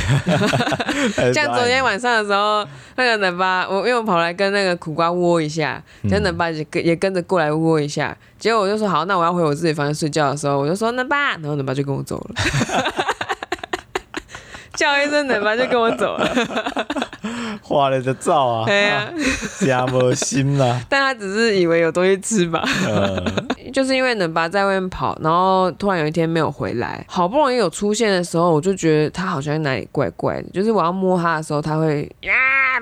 [1.33, 2.65] 像昨天晚上的时候，
[2.95, 12.35] 那个奶爸，我因为我跑来跟那个苦瓜窝一下，跟冷巴也跟也跟着过来窝一下，结果我就说好，那我要回我自己房间睡觉的时候，我就说奶爸，然后奶爸就跟我走了。
[14.75, 16.31] 叫一声冷巴就跟我走了，
[17.63, 19.09] 画了就照啊，对啊，
[19.61, 20.81] 加没心啦。
[20.89, 32.33] 但他只是以为有东西吃吧，嗯、 就是因为冷巴在外面跑，然后突然有一天没有回来，好不容易有出现的时候，我就觉得他好像哪里怪怪的，就是我要摸他的时候，他会呀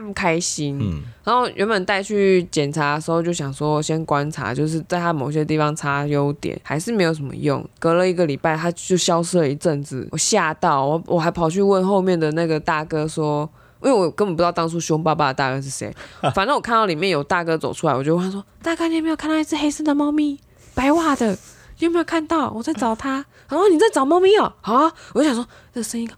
[0.06, 0.78] 不开心。
[0.80, 7.62] 嗯然后原本带去检查的时候就想说先观察，就是在他某些地方擦优点，还是没有什么用。
[7.78, 13.46] 隔了一个礼拜，他就消失了一阵子，我吓到我，我还跑去问后面的那个大哥说，
[13.82, 15.94] 因为我根本不知道当初凶巴巴的大哥是谁。
[16.34, 20.40] 反正我看到里面有大哥走出来，我就问他说：“大哥，你有没有看到一只黑色的猫咪，
[20.74, 21.32] 白袜的？
[21.78, 22.50] 你有没有看到？
[22.50, 24.50] 我在找他。”然后你在找猫咪哦？
[24.62, 26.08] 好啊，我就想说这声音。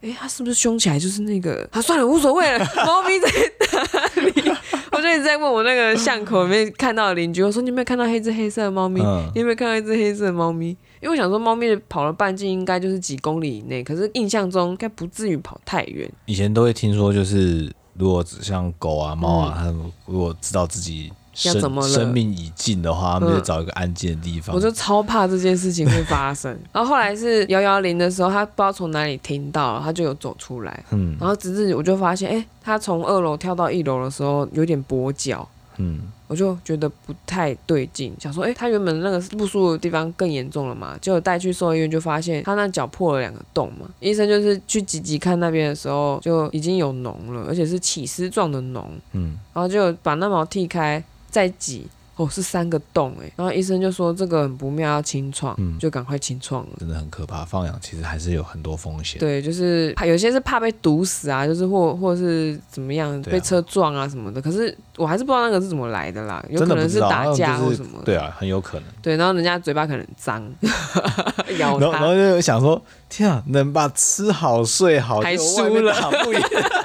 [0.00, 1.68] 哎，它是不是凶起来就是那个？
[1.72, 2.64] 啊、算了，无所谓了。
[2.86, 3.28] 猫咪在
[3.72, 4.52] 哪里？
[4.92, 9.00] 我就一直在问我那个巷口里面看到的邻居，我说你有没有看到一只黑色的猫咪？
[9.00, 10.68] 嗯、你有没有看到一只黑色的猫咪？
[11.00, 16.10] 因为我想说，猫咪跑了半径应该就是几公里以内，可是印象中应该不至于跑太远。
[16.26, 21.12] 以前都会听说，就是如果像狗啊、猫啊，它、嗯、如果知道自己。
[21.38, 21.88] 生要怎么了？
[21.88, 24.54] 生命已尽的话，他们就找一个安静的地方。
[24.54, 26.50] 我就超怕这件事情会发生。
[26.72, 30.84] 然后后来是幺幺零的时候，他不知道从哪里听到，他就有走出来。
[30.90, 35.48] 嗯，然后直至我就发现，哎、欸，他从二楼跳到一楼的时候有点跛脚。
[35.80, 40.98] 嗯，我就觉得不太对劲，想说，哎、欸，他原本那个不舒服的地方更严重了嘛？
[41.00, 43.88] 结果带去兽医院就发现他那脚破了两个洞嘛。
[44.00, 48.82] 医生就是去挤挤看那边的时候就已经有脓了，而且是起司状的脓。
[49.12, 51.00] 嗯，然后就把那毛剃开。
[51.30, 51.86] 再挤
[52.16, 56.72] 哦，是三个洞哎，然后医生就说这个很不妙，要清创，嗯、就赶快清创了。
[56.80, 59.20] 真的很可怕，放养其实还是有很多风险。
[59.20, 64.40] 对，就是怕有些是怕被毒死啊，就是或或是怎么样被车撞啊什么的。
[64.40, 68.04] 啊、可是我还是不知道那个是怎么来的啦，有可能是打架或什么、就是。
[68.06, 68.88] 对啊，很有可能。
[69.00, 70.42] 对，然后人家嘴巴可能脏，
[71.58, 76.32] 咬他然后就想说，天啊，能把吃好睡好还输了，不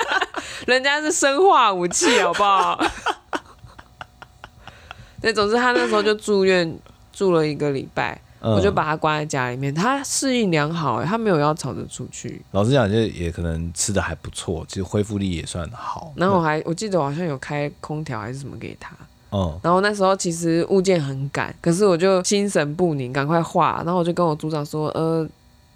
[0.72, 2.80] 人家是生化武器，好不好？
[5.24, 6.78] 对，总之他那时候就住院
[7.14, 9.74] 住了一个礼拜，嗯、我就把他关在家里面。
[9.74, 12.42] 他适应良好，他没有要吵着出去。
[12.52, 16.12] 老实讲，就也可能吃的还不错，其实恢复力也算好。
[16.18, 18.94] 然后我还我记得我好像有开空调还是什么给他。
[19.32, 19.58] 嗯。
[19.64, 23.82] 然后那时候其实物件很赶，可是我就心神不宁，赶快画。
[23.86, 25.26] 然后我就跟我组长说，呃，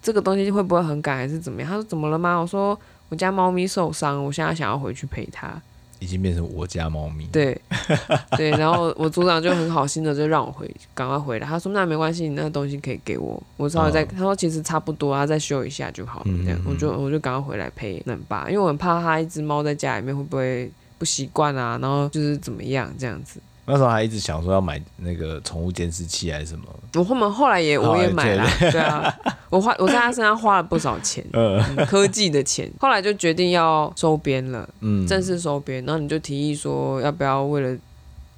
[0.02, 1.70] 这个东西会不会很赶还是怎么样？
[1.70, 2.36] 他说怎么了吗？
[2.36, 2.78] 我说。
[3.10, 5.58] 我家猫咪受伤，我现在想要回去陪它。
[6.00, 7.26] 已经变成我家猫咪。
[7.32, 7.60] 对，
[8.36, 11.46] 对，然后我组长就很好心的就让我回，赶快回来。
[11.46, 14.04] 他说那没关系，你那个东西可以给我，我稍微再。
[14.04, 16.30] 他说其实差不多，他再修一下就好了。
[16.44, 23.40] 这样，我就我就赶快回来陪冷爸，因为我很怕他一只猫在家里面会不会不习惯啊，然后就是怎么样这样子。
[23.68, 26.64] 那时候还一直想说要买那个宠物监视器还是什么。
[26.94, 29.14] 我后面后来也我也买了，对啊，
[29.50, 32.70] 我花我在他身上花了不少钱，嗯，科技的钱。
[32.80, 35.84] 后来就决定要收编了，嗯，正式收编。
[35.84, 37.76] 然后你就提议说要不要为了。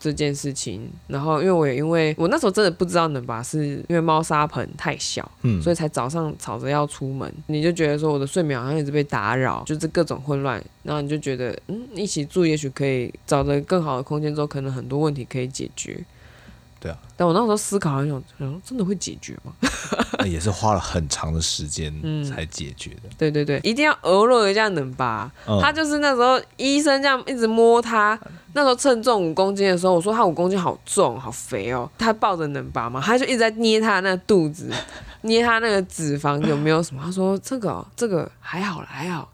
[0.01, 16.03] 这件事情，然后因为我也因为我那时候真的不知道能吧，是因为猫砂盆太小，嗯，所以才早上吵着要出门，你就觉得说我的睡眠好像一直被打扰，就是各种混乱，然后你就觉得嗯，一起住也许可以找到更好的空间之后，可能很多问题可以解决。
[16.81, 18.21] 对啊，但我那时候思考很久，
[18.65, 19.53] 真的会解决吗？
[20.19, 21.93] 那也是花了很长的时间
[22.25, 23.03] 才解决的。
[23.05, 25.31] 嗯、对对对，一定要额乐一下能吧？
[25.47, 28.19] 嗯、他就是那时候医生这样一直摸他，
[28.55, 34.73] 那时候称重五公斤的时候，我说他五公斤好重好肥哦，他抱着能吧嘛，他就一直在捏他那肚子，
[35.21, 37.03] 捏他那个脂肪有没有什么？
[37.05, 39.31] 他说这个、哦、这个还好了还好。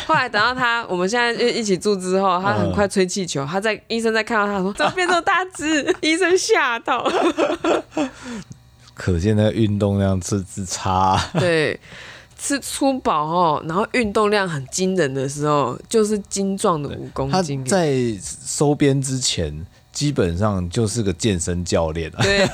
[0.06, 3.44] 后来等到他，我们现在一起住之后，他很快吹气球。
[3.44, 7.10] 他在医生在看到他说：“怎么变这么大只？” 医生吓到。
[8.94, 11.18] 可见那个运动量之之差。
[11.38, 11.78] 对，
[12.38, 17.64] 吃粗饱哦，然后运动量很惊人的时候，就是精壮的五公斤。
[17.64, 17.94] 他在
[18.44, 22.22] 收编之前，基本上就是个健身教练啊。
[22.22, 22.46] 对。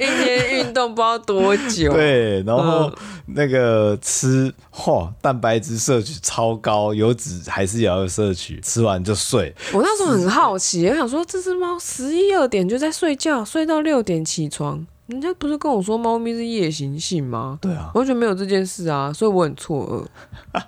[0.00, 2.92] 一天运动不知道多久， 对，然后
[3.26, 9.54] 那个吃，嚯，蛋白质摄取超高，油脂还是也要摄取，吃完就睡。
[9.72, 17.58] 我那时候很好奇，我想说，这只猫十一二点就在睡觉，睡到六点起床，人家不是跟我说猫咪是夜行性吗？
[17.60, 20.08] 对啊，完全没有这件事啊，所以我很错
[20.54, 20.60] 愕。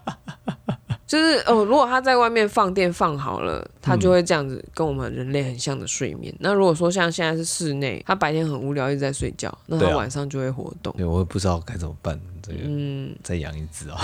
[1.13, 6.33] 就是哦，如果他在外面放电放好了，他就会这样子跟我们人类很像的睡眠。
[6.33, 10.91] 嗯、那如果说像现在是室内，他白天很无聊一直在睡觉，那他晚上就会活动。
[10.97, 12.19] 对，我也不知道该怎么办。
[12.43, 13.97] 这个嗯，再养一只哦，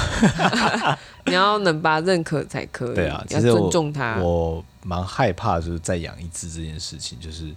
[1.25, 2.95] 你要能把认可才可以。
[2.95, 4.19] 对啊，要尊重他。
[4.21, 7.51] 我蛮害怕就是再养一只这件事情，就是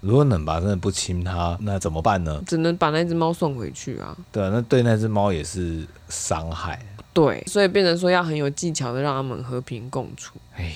[0.00, 2.42] 如果冷吧真的不亲它，那怎么办呢？
[2.46, 4.16] 只能把那只猫送回去啊。
[4.32, 6.80] 对啊，那对那只猫也是伤害。
[7.16, 10.34] 对，所以变成说要很有技巧的让他们和平共处。
[10.54, 10.70] 哎，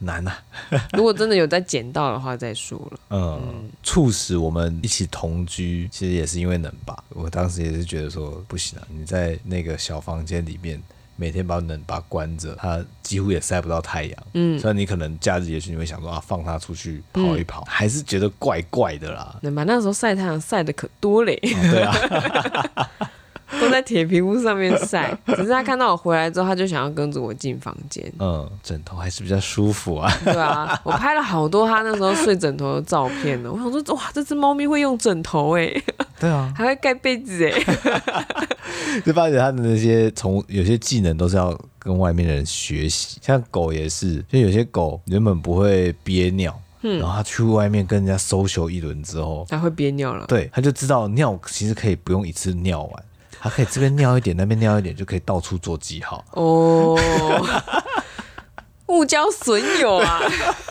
[0.00, 0.32] 难呐、
[0.70, 0.88] 啊！
[0.98, 2.98] 如果真的有再捡到的话再说了。
[3.10, 7.04] 嗯，嗯，促使我们一起同居，其实也是因为冷吧。
[7.10, 10.82] 我当时也是觉得说不行啊，你在那个小房间里面
[11.14, 14.26] 每天把冷把关着，它几乎也晒不到太阳。
[14.32, 19.38] 嗯，所以你可能假日也许你会想说啊，放它出去跑一跑，嗯、还是觉得怪怪的啦。
[19.42, 19.62] 冷吧？
[19.64, 21.38] 那时候晒太阳晒的可多嘞。
[21.44, 22.90] 哦、对啊。
[23.60, 28.04] 都在铁皮屋上面晒，只是他看到我回来之后，他就想要跟着我进房间。
[28.18, 30.12] 嗯，枕头还是比较舒服啊。
[30.24, 33.50] 对啊，我拍了好多他那时候睡枕头的照片呢。
[33.52, 35.70] 我想说，哇，这只猫咪会用枕头哎。
[36.18, 37.60] 对啊， 还会盖被子哎。
[39.04, 50.24] 就发觉他的那些从有些技能都是要跟外面的人学习，像狗也是，就有些狗原本不会憋尿，嗯，然后他去外面跟人家 social 一轮之后，他会憋尿了。
[50.26, 53.04] 对，他就知道尿其实可以不用一次尿完。
[53.40, 56.96] 它可以这边尿一点，那边尿一点，就可以到处做记号哦。
[58.88, 60.20] 误交损友啊！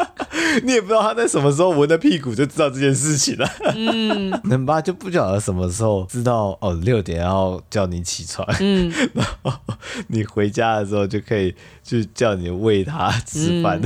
[0.63, 3.49] 你也不知道他在什么时候闻的屁股就知道这件事情了。
[3.73, 4.81] 嗯，能吧？
[4.81, 8.45] 就不晓得什么时候知道哦，六点要叫你起床。
[8.59, 9.53] 嗯，然后
[10.07, 13.81] 你回家的时候就可以去叫你喂他吃饭。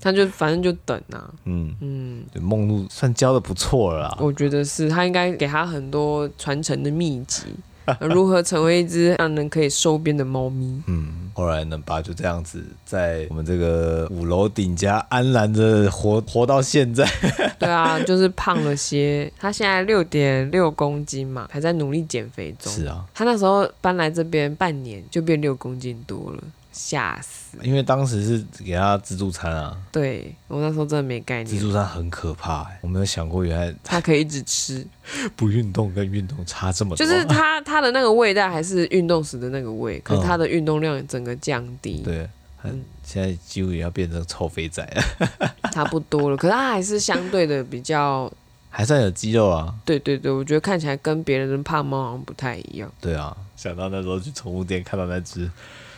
[0.00, 1.30] 他、嗯、就反正就等啊。
[1.44, 4.18] 嗯嗯，梦露算教的不错了啦。
[4.18, 7.44] 我觉得是他应该给他很多传承的秘籍。
[8.00, 10.82] 如何成为一只让人可以收编的猫咪？
[10.86, 17.08] 嗯，后来呢，爸就这样子在我们这个五楼顶家安然的活活到现在。
[17.58, 19.30] 对啊，就是胖了些。
[19.38, 22.72] 他现在六点六公斤嘛，还在努力减肥中。
[22.72, 26.42] 是啊，他那时候搬来这边半年就变六公斤多了。
[26.72, 27.41] 吓死！
[27.60, 29.76] 因为当时是给他自助餐啊。
[29.92, 31.46] 对，我那时候真的没概念。
[31.46, 34.86] 自助餐很可怕，我没有想过原来他可以一直吃。
[35.36, 37.04] 不运动跟运动差这么多。
[37.04, 42.02] 就是他他的那个胃袋还是运动时的那个胃，可是他的运动量整个降低。
[42.02, 42.30] 嗯、对，
[42.64, 45.50] 嗯，现在几乎也要变成臭肥仔了。
[45.72, 48.32] 差不多了，可是他还是相对的比较，
[48.70, 49.74] 还算有肌肉啊。
[49.84, 52.90] 对对对，我觉得看起来跟别人的胖猫好像不太一样。
[53.00, 55.50] 对啊，想到那时候去宠物店看到那只。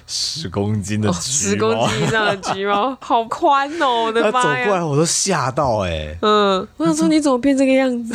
[0.06, 4.04] 十公斤的十、哦、公斤以上的橘猫， 好宽哦！
[4.04, 6.18] 我的妈走过来我都吓到哎、欸。
[6.20, 8.14] 嗯，我想说你怎么变这个样子？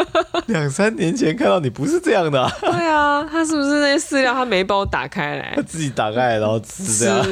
[0.46, 2.50] 两三年前看到你不是这样的、啊。
[2.60, 5.52] 对啊，他是不是那些饲料他没帮我打开来？
[5.56, 7.22] 他自己打开来然后吃这样。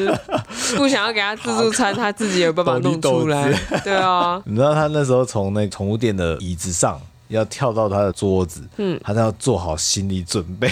[0.55, 3.51] 吃，不想要给他自助餐，他自己有办法弄出来。
[3.83, 10.71] 对啊，你知道他那时候从那宠物店的椅子上要跳到他的桌子，嗯，他都要做好心理准备。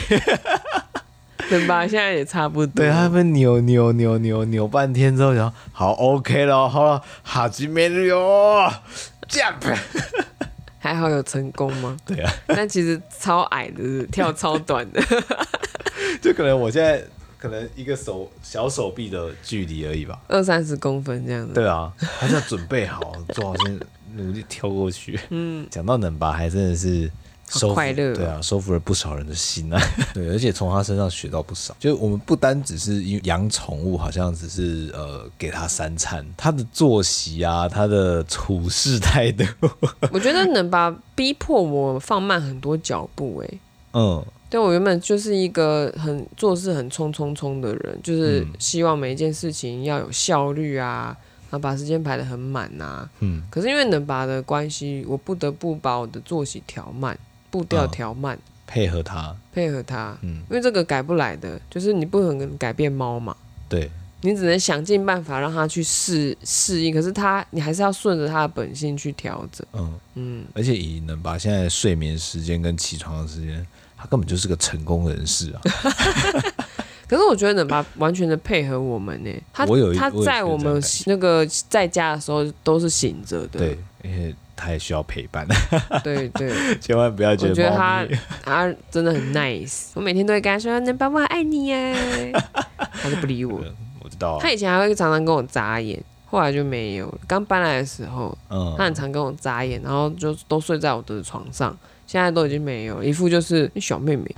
[1.49, 1.87] 对吧？
[1.87, 2.73] 现在也差不多。
[2.75, 8.73] 对，他们扭扭扭扭扭半天之后，然后好 OK 了，好了，哈基梅利奥
[9.29, 9.77] jump，
[10.79, 11.97] 还好有成功吗？
[12.05, 15.03] 对啊，但其实超矮的，跳超短的，
[16.21, 17.03] 就可能我现在
[17.39, 21.53] 可能一个手小手臂的距离而已吧，二三十公分这样子。
[21.53, 23.81] 对啊，还是要准备好，做好先
[24.15, 25.19] 努力跳过去。
[25.31, 27.11] 嗯，讲到能拔，还真的是。
[27.59, 29.81] 收快乐，对啊，收服了不少人的心啊。
[30.15, 31.77] 对， 而且从他身上学到不少。
[31.79, 39.45] 就我们不单只是养宠物，好像只是呃给他三餐，他的作息啊，他的处事态度，
[40.13, 43.43] 我觉得能把逼迫我放慢很多脚步。
[43.45, 43.59] 哎，
[43.93, 51.17] 嗯，对我原本就是一个很做事很冲冲冲的人，就是希望每一件事情要有效率啊，
[51.51, 53.09] 然后把时间排得很满啊。
[53.21, 57.19] 嗯，可是因为能拔的关系，我不得不把我的作息调慢。
[57.53, 63.37] 步调调慢，嗯，配合它，配合它，嗯，因为这个改不来的，就是你不可能改变猫嘛，
[63.69, 63.91] 对，
[64.23, 69.93] 你只能想尽办法让它去适适应，可是它，你还是要顺着它的本性去调整，嗯。
[70.15, 75.61] 嗯，而且以能把现在睡眠时间跟起床的时间，他根本就是个成功人士啊。
[77.09, 84.35] 可是我觉得能把完全的配合我们呢，他他在我们那个在家的时候都是醒着的，对。
[84.57, 85.47] 他也需要陪伴，
[86.05, 87.51] 对对，千万不要觉得。
[87.51, 88.07] 我觉得他
[88.45, 92.33] 他真的很 nice，我每天都会跟他说：“能爸爸爱你耶。”
[93.03, 93.61] 他就不理我。
[94.01, 94.39] 我知道。
[94.41, 97.13] 他以前还会常常跟我眨眼，后来就没有。
[97.27, 101.77] 刚搬来的时候，嗯，他很常跟我眨眼，然后就都睡在我的床上。
[102.13, 104.31] 现在都已经没有，一副就是小妹妹，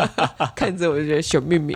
[0.54, 1.74] 看着我就觉得小妹妹。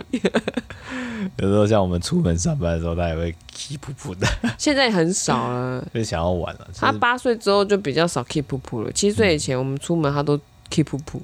[1.37, 4.27] 有时候像我们出门上班的时候，他也会气噗噗的。
[4.55, 6.67] 现在很少了， 就想要玩了。
[6.75, 8.91] 他八岁之后就比较少气噗噗了。
[8.91, 10.39] 七岁以前我们出门他都
[10.69, 11.19] 气噗噗，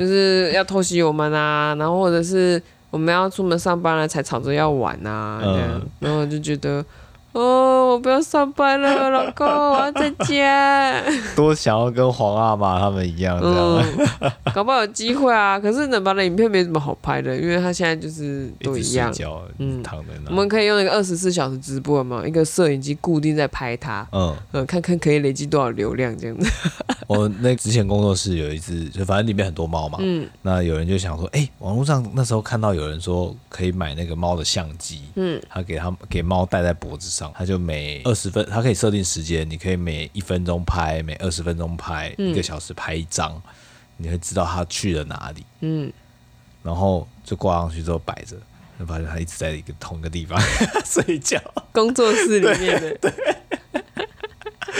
[0.00, 2.60] 就是要偷袭我们啊，然后或者是
[2.90, 6.84] 我们要出门上班了才吵着要玩啊，这样，嗯，然后就觉得。
[7.38, 11.00] 哦，我不要上班了，老公，我要在家。
[11.36, 13.84] 多想要跟皇阿玛他们一样，这样、
[14.20, 15.56] 嗯，搞不好有机会啊。
[15.60, 19.22] 可是能拔的影片没什么好拍的，因为他现在就是都一样，一
[19.58, 20.30] 嗯，躺在那。
[20.30, 26.50] 我们可以用一个二十四小时直播嘛，一个摄影机固定在拍他，嗯嗯，看看可以累积多少流量这样子。
[27.06, 37.27] 我那之前工作室有一只，就反正里面很多猫嘛，嗯，那有人就想说，哎、欸，网络上那时候看到有人说可以买那个猫的相机，嗯，他给他给猫戴在脖子上。
[37.36, 43.40] 他就每二十分，他可以设定时间，你可以每一分钟拍，每二十分钟拍，嗯、一个小时拍一张，
[43.96, 45.44] 你会知道他去了哪里。
[45.60, 45.92] 嗯，
[46.62, 48.36] 然后就挂上去之后摆着，
[48.78, 50.40] 就发现他一直在一个同一个地方
[50.84, 51.40] 睡觉，
[51.72, 52.96] 工作室里面的。
[53.02, 53.10] 对。
[53.10, 53.34] 对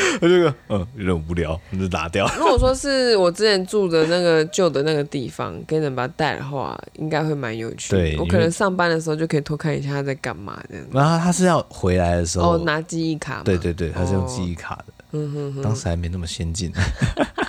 [0.20, 2.30] 我这个嗯有点无聊，我就拿掉。
[2.38, 7.98] 如果说是我之前住的那个旧的那个地方，给人把它带的话，应该会蛮有趣的。
[7.98, 10.84] 对，我可能上班的时候就可以偷看一下他在干嘛这样。
[10.92, 13.42] 然后他是要回来的时候哦，拿记忆卡。
[13.44, 14.84] 对对对，他是用记忆卡的。
[15.12, 16.70] 嗯哼哼，当时还没那么先进。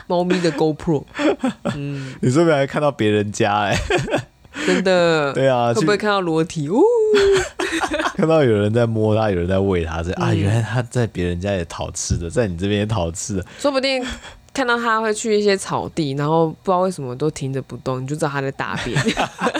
[0.08, 1.04] 猫咪的 GoPro。
[1.76, 3.78] 嗯，你是不是还看到别人家哎？
[4.66, 5.32] 真的。
[5.36, 6.68] 对啊，会不会看到裸体？
[6.70, 6.80] 哦。
[8.16, 13.45] 看到有人在摸它，有人在喂它，这啊，原来它在别人家也讨吃的，在你这边也讨吃的。
[13.57, 14.05] 说不定
[14.53, 18.99] 看到它会去一些草地，然后不知道为什么都停着不动，你就知道它在大便。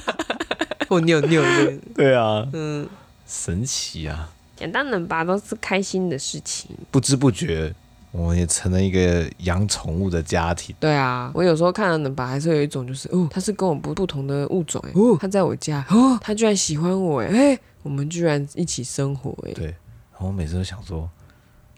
[0.90, 1.74] 或尿尿的。
[1.96, 2.88] 对啊，嗯，
[3.28, 4.30] 神奇啊！
[4.58, 7.74] 简单能吧都是开心的事情，不知不觉
[8.12, 10.76] 我们也成了一个养宠物的家庭。
[10.80, 17.58] 对啊，我有时候看到能拔，还是有一种就是哦，它是跟我不不同的物种，哦，它在我家，哦，它居然喜欢我，哎。
[17.82, 19.54] 我们居然一起生活哎！
[19.54, 21.10] 对，然后我每次都想说，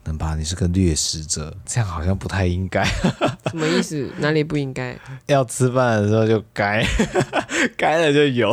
[0.02, 2.84] 能拔你是个掠食者，这样好像不太应该。
[3.46, 4.10] 什么意思？
[4.18, 4.98] 哪里不应该？
[5.26, 6.84] 要吃饭的时候就该，
[7.78, 8.52] 该了就有。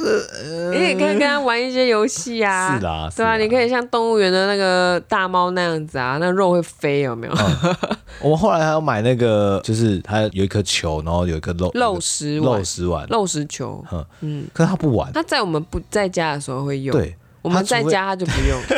[0.00, 7.32] 这你也可以跟他玩一些游戏啊，是啦，对啊，你可以像动物园的那个大猫那样子啊，那肉会飞，有没有？
[7.34, 7.76] 嗯、
[8.22, 13.84] 我们后来还要买那个，就是它有一颗球，然后有一颗肉肉食肉食玩、肉食球。
[13.92, 16.96] 嗯嗯，可是它不玩，它在我们不在家的时候会用。
[16.96, 18.60] 对，我们在家他就不用。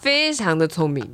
[0.00, 1.04] 非常的聪明，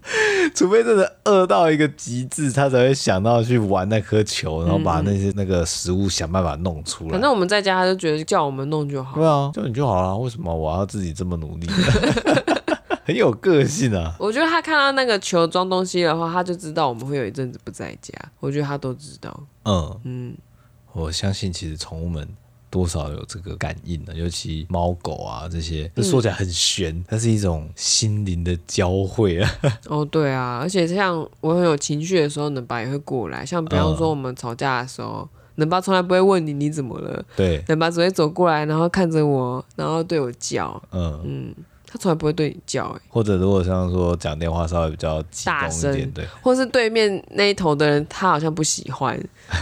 [0.54, 7.10] 除非真的饿到一个极致，他才会想到去玩那颗球，然后把那些那个食物想办法弄出来。
[7.10, 9.16] 反正我们在家，他就觉得叫我们弄就好。
[9.16, 11.66] 对啊，叫你就好了，为什么我要自己这么努力？
[13.06, 14.14] 很有个性啊！
[14.18, 18.12] 我觉得他看到那个球装东西的话，他就知道我们会有一阵子不在家。
[18.40, 19.40] 我觉得他都知道。
[19.64, 20.36] 嗯嗯，
[20.92, 22.28] 我相信其实宠物们
[22.74, 29.48] 多少有这个感应的，尤其猫狗啊这些，这说起来很玄，它是一种心灵的交汇啊。
[29.86, 33.46] 哦，对啊，而且像我很有情绪的时候，能爸也会过来。
[33.46, 40.82] 像比方说我们吵架的时候，能爸从来不会问你你怎么了，对，能爸只会走过来，然后看着我，然后对我叫。
[40.90, 41.54] 嗯嗯。
[41.94, 49.16] 他从来不会对你叫，欸，或者如果像说讲电话稍微比较大声，对，或是对面那一头的人他好像不喜欢，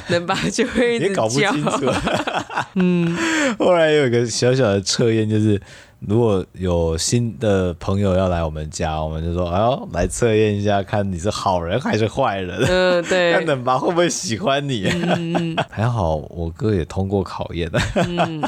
[0.09, 1.11] 能爸就会一 直叫。
[1.11, 1.93] 也搞不清楚。
[2.77, 3.15] 嗯，
[3.61, 5.61] 后来有一个小小的测验，就是
[6.01, 12.59] 如果有新的朋友要来我们家，我们就说，哎呦，来测验一下，看你是好人还是坏人。
[12.67, 14.87] 嗯、呃，对，看能吧会不会喜欢你。
[14.87, 17.71] 嗯，还好我哥也通过考验。
[17.95, 18.43] 嗯。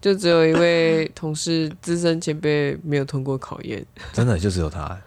[0.00, 4.98] 就只有一位同事资深前辈没有通过考验， 真的就只有他。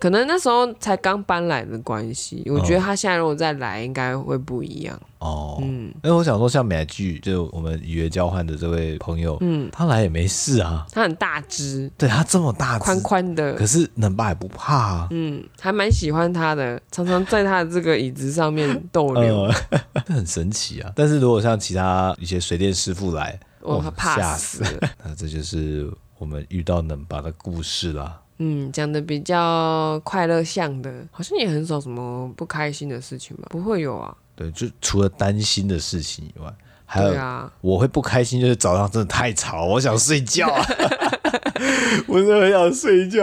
[0.00, 4.96] 可能那时候才刚搬来的关系，我觉得他现在如果再来，应该会不一样。
[5.18, 20.92] 哦，嗯，因为我想说，像美剧，就我们语言交换的这位朋友，嗯，他来也没事啊，他很大只，对他这么大，宽宽的，可是能爸也不怕啊，嗯，还蛮喜欢他的，常常在他的这个椅子上面逗留，这、呃、 很神奇啊。
[20.94, 23.36] 但是如果像其他一些水电师傅来，
[23.76, 24.64] 我怕吓死。
[25.04, 28.20] 那这就是我们遇到冷巴的故事啦。
[28.38, 33.48] 嗯，讲的比较快乐向的，好像也很少什么不开心的事情吧？
[33.50, 34.16] 不会有啊。
[34.36, 36.54] 对，就除了担心的事情以外，
[36.86, 40.48] 还有啊我会不开心，就是早上真的太吵，我想睡觉。
[42.06, 43.22] 我真的很想睡觉。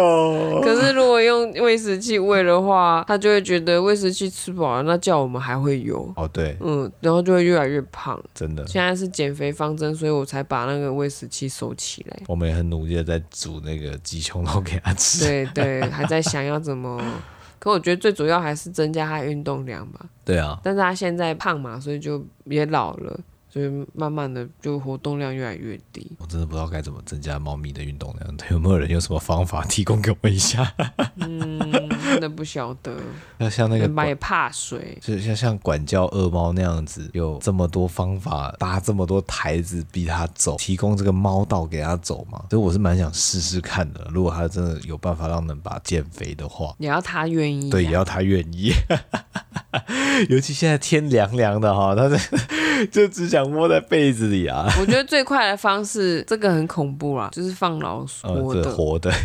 [0.62, 6.12] 可是如果用喂食器喂的话，他就会觉得喂食器吃饱了，那叫我们还会有。
[6.16, 8.22] 哦，对，嗯，然后就会越来越胖。
[8.34, 12.18] 真的，现在是减肥方针，所以我才把那个喂食器收起来。
[12.28, 15.26] 我们也很努力的在煮那个鸡胸肉给他吃。
[15.26, 17.02] 对对，还在想要怎么。
[17.58, 20.06] 可我觉得最主要还是增加他运动量吧。
[20.24, 20.60] 对啊。
[20.64, 23.20] 但是他现在胖嘛，所以就也老了。
[23.56, 26.12] 所以慢慢的就活动量越来越低。
[26.18, 30.70] 我真的不知道该怎么增加猫咪的运动量，有没有人有什么方法提供给我们一下？
[31.16, 31.58] 嗯，
[32.03, 32.93] 真的不晓得。
[33.38, 42.43] 要像那个猫也怕水，就像像管教恶猫那样子，有这么多方法搭这么多台子逼它走，提供这个猫道给它走嘛？
[42.49, 44.06] 所以我是蛮想试试看的。
[44.12, 47.72] 如果它真的有办法让能把减肥的话，也要它愿意啊。
[47.72, 48.74] 对，也要它愿意。
[50.30, 52.10] 尤其现在天凉凉的哈，它
[52.91, 54.66] 就只想窝在被子里啊。
[54.80, 58.70] 我觉得最快的方式，这个很恐怖啦，就是放老鼠活的。
[58.70, 59.12] 哦、活的。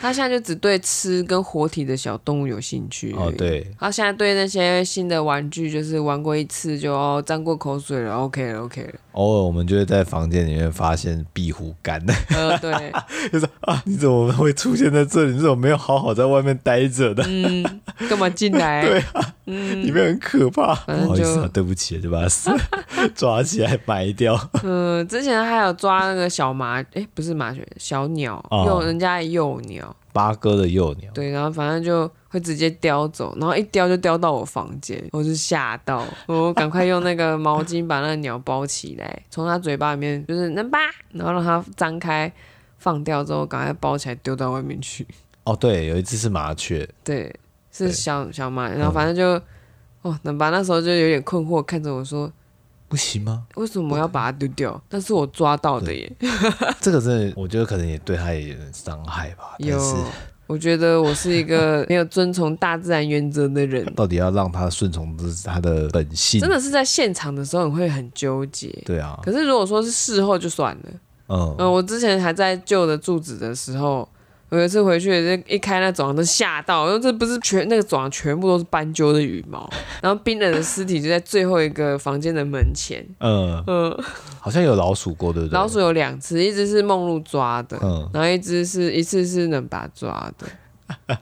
[0.00, 3.30] 他现在就只对吃跟活体的小动物有兴趣哦。
[3.36, 8.94] 对，他现在对那些新的玩具，就是玩过一次就哦沾过口水了，OK 了，OK 了。
[9.12, 12.14] 偶尔我们就会在房间里面发现壁虎干的。
[12.30, 12.92] 呃，对，
[13.32, 15.32] 就是啊，你怎么会出现在这里？
[15.32, 17.22] 你怎么没有好好在外面待着的？
[17.26, 17.62] 嗯，
[18.08, 18.82] 干嘛进来？
[18.86, 20.74] 对啊，嗯，里面很可怕。
[20.74, 24.38] 不好意思啊，对不起，就把它 抓起来埋掉。
[24.62, 29.94] 嗯，之前还有抓那个小麻，哎、欸，不是麻雀，小鸟，幼、哦、人家的幼鸟。
[30.12, 40.78] 八哥的幼鸟，对，然后反正就会直接叼走，然后一叼就叼到我房间，我就吓到，我赶快用那个毛巾把那个鸟包起来，从它嘴巴里面就是能吧，
[41.12, 42.32] 然后让它张开
[42.78, 45.06] 放掉之后，赶快包起来丢到外面去。
[45.44, 47.34] 哦，对，有一只是麻雀，对，
[47.70, 49.42] 是小小麻，然后反正就、嗯、
[50.12, 52.30] 哦，能吧，那时候就有点困惑，看着我说。
[52.92, 53.44] 不行吗？
[53.54, 54.78] 为什么要把它丢掉？
[54.86, 56.12] 但是我抓到的耶。
[56.78, 59.54] 这个真的，我觉得可能也对他也有点伤害吧。
[59.56, 59.80] 有，
[60.46, 63.82] 我觉得我是一个 没有遵从大自然原则的人。
[63.94, 66.38] 到底要让他顺从的是它的本性？
[66.38, 68.68] 真的是在现场的时候你会很纠结。
[68.84, 69.18] 对啊。
[69.22, 70.82] 可是如果说是事后就算了。
[71.28, 74.06] 嗯嗯，我之前还在旧的住址的时候。
[74.52, 79.66] 我有一次回去，一开那走廊都吓到，因为这不是全那个走廊全部都是斑鸠的羽毛，
[80.02, 83.02] 然后冰冷的尸体就在最后一个房间的门前。
[83.20, 84.04] 嗯嗯，
[84.38, 85.54] 好像有老鼠过，对不对？
[85.54, 91.16] 老鼠有两次，一只是梦露抓的，嗯，然后一只是一次是能把抓的。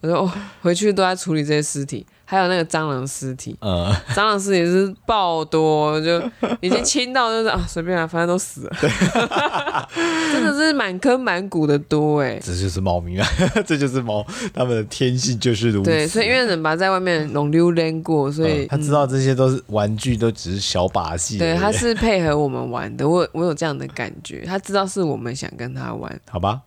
[0.00, 2.04] 我说哦，回去都在处理这些尸体。
[2.30, 6.20] 还有那个蟑螂尸体，呃， 蟑螂尸体是爆多，就
[6.60, 8.76] 已经 清到就是啊，随便啊，反正都死了，
[10.34, 13.26] 真的是满坑满谷的多哎，这就是猫咪啊，
[13.66, 14.22] 这就是猫，
[14.52, 15.90] 它们的天性就是如此。
[15.90, 21.38] 对，所以因为能爸在外面弄溜练过，所以、呃、他知道这些都是玩具，都只是小把戏。
[21.38, 26.60] 对，他是配合我们玩的，我我有这样的感觉，他知道是我们想跟他玩，好吧。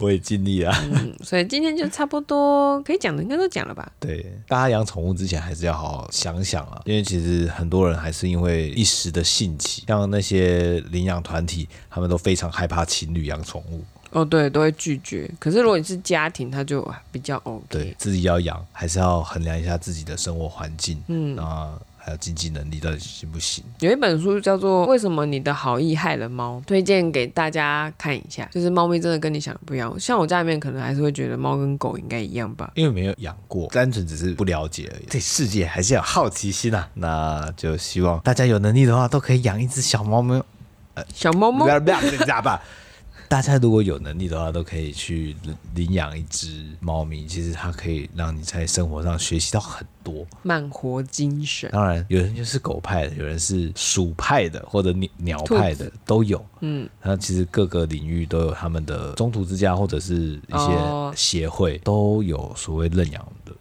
[0.00, 0.72] 我也尽力了。
[0.90, 3.90] 嗯，所以今天就差不多可以讲的应该都讲了吧？
[3.98, 13.82] 对，大家养宠物之前还是要好好想想啊，因为其实很多人还是因为一时的兴起，像那些领养团体，他们都非常害怕情侣养宠物。
[14.12, 15.30] 哦，对，都会拒绝。
[15.38, 17.64] 可是如果你是家庭，他就比较 OK。
[17.68, 21.02] 对，自己要养，还是要衡量一下自己的生活环境。
[21.08, 21.78] 嗯啊。
[22.06, 23.64] 还有经济能力到底行不行？
[23.80, 28.48] 有一本书叫做《为什么你的好意害了猫》，推荐给大家看一下。
[28.52, 35.06] 就是猫咪真的跟你想的不一样，像我家里面可能还是会觉得猫跟狗应该一样吧，因为没有养过，单纯只是不了解而已。
[35.06, 36.88] 对世界还是有好奇心啊！
[36.94, 40.40] 那就希望大家有能力的话，都可以养一只小猫咪。
[40.94, 42.62] 呃，小猫猫，不要不要这样吧。
[43.28, 45.34] 大家如果有能力的话，都可以去
[45.74, 47.26] 领养一只猫咪。
[47.26, 51.70] 其实它可以让你在生活上学习到很多，慢活精神。
[51.72, 56.44] 当然，有人就是狗派的，有人是鼠派的，或者鸟鸟派的都有。
[56.60, 63.52] 嗯，那其实各个领域都有他们的中途之家，或者是一些协会都有所谓认养的。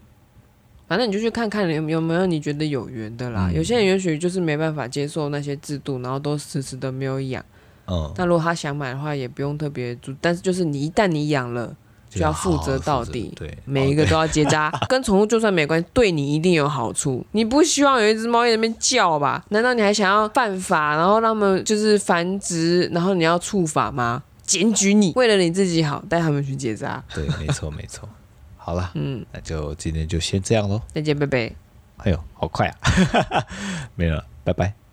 [0.87, 3.49] 反正你就去看看有有没有你觉得有缘的啦。
[3.49, 7.43] 嗯、有些人也许就是没办法接受那些制度，然后都迟迟的没有养。
[7.87, 11.75] 嗯，但如果他想买的话，也不用特别注，但是就是你一旦你养了，
[12.09, 14.69] 就要负责到底，对，每一个都要结扎。
[14.69, 17.25] 哦、 跟宠物就算没关系，对你一定有好处。
[17.31, 19.43] 你不希望有一只猫在那边叫吧？
[19.49, 24.23] 难道你还想要犯法，然后让他们就是繁殖，然后你要处罚吗？
[24.43, 27.03] 检举你，为了你自己好，带他们去结扎。
[27.13, 28.07] 对，没错没错。
[28.57, 30.81] 好了，嗯，那就今天就先这样喽。
[30.93, 31.51] 再见，拜拜。
[31.97, 33.45] 哎呦，好快啊！
[33.95, 34.84] 没了，拜拜。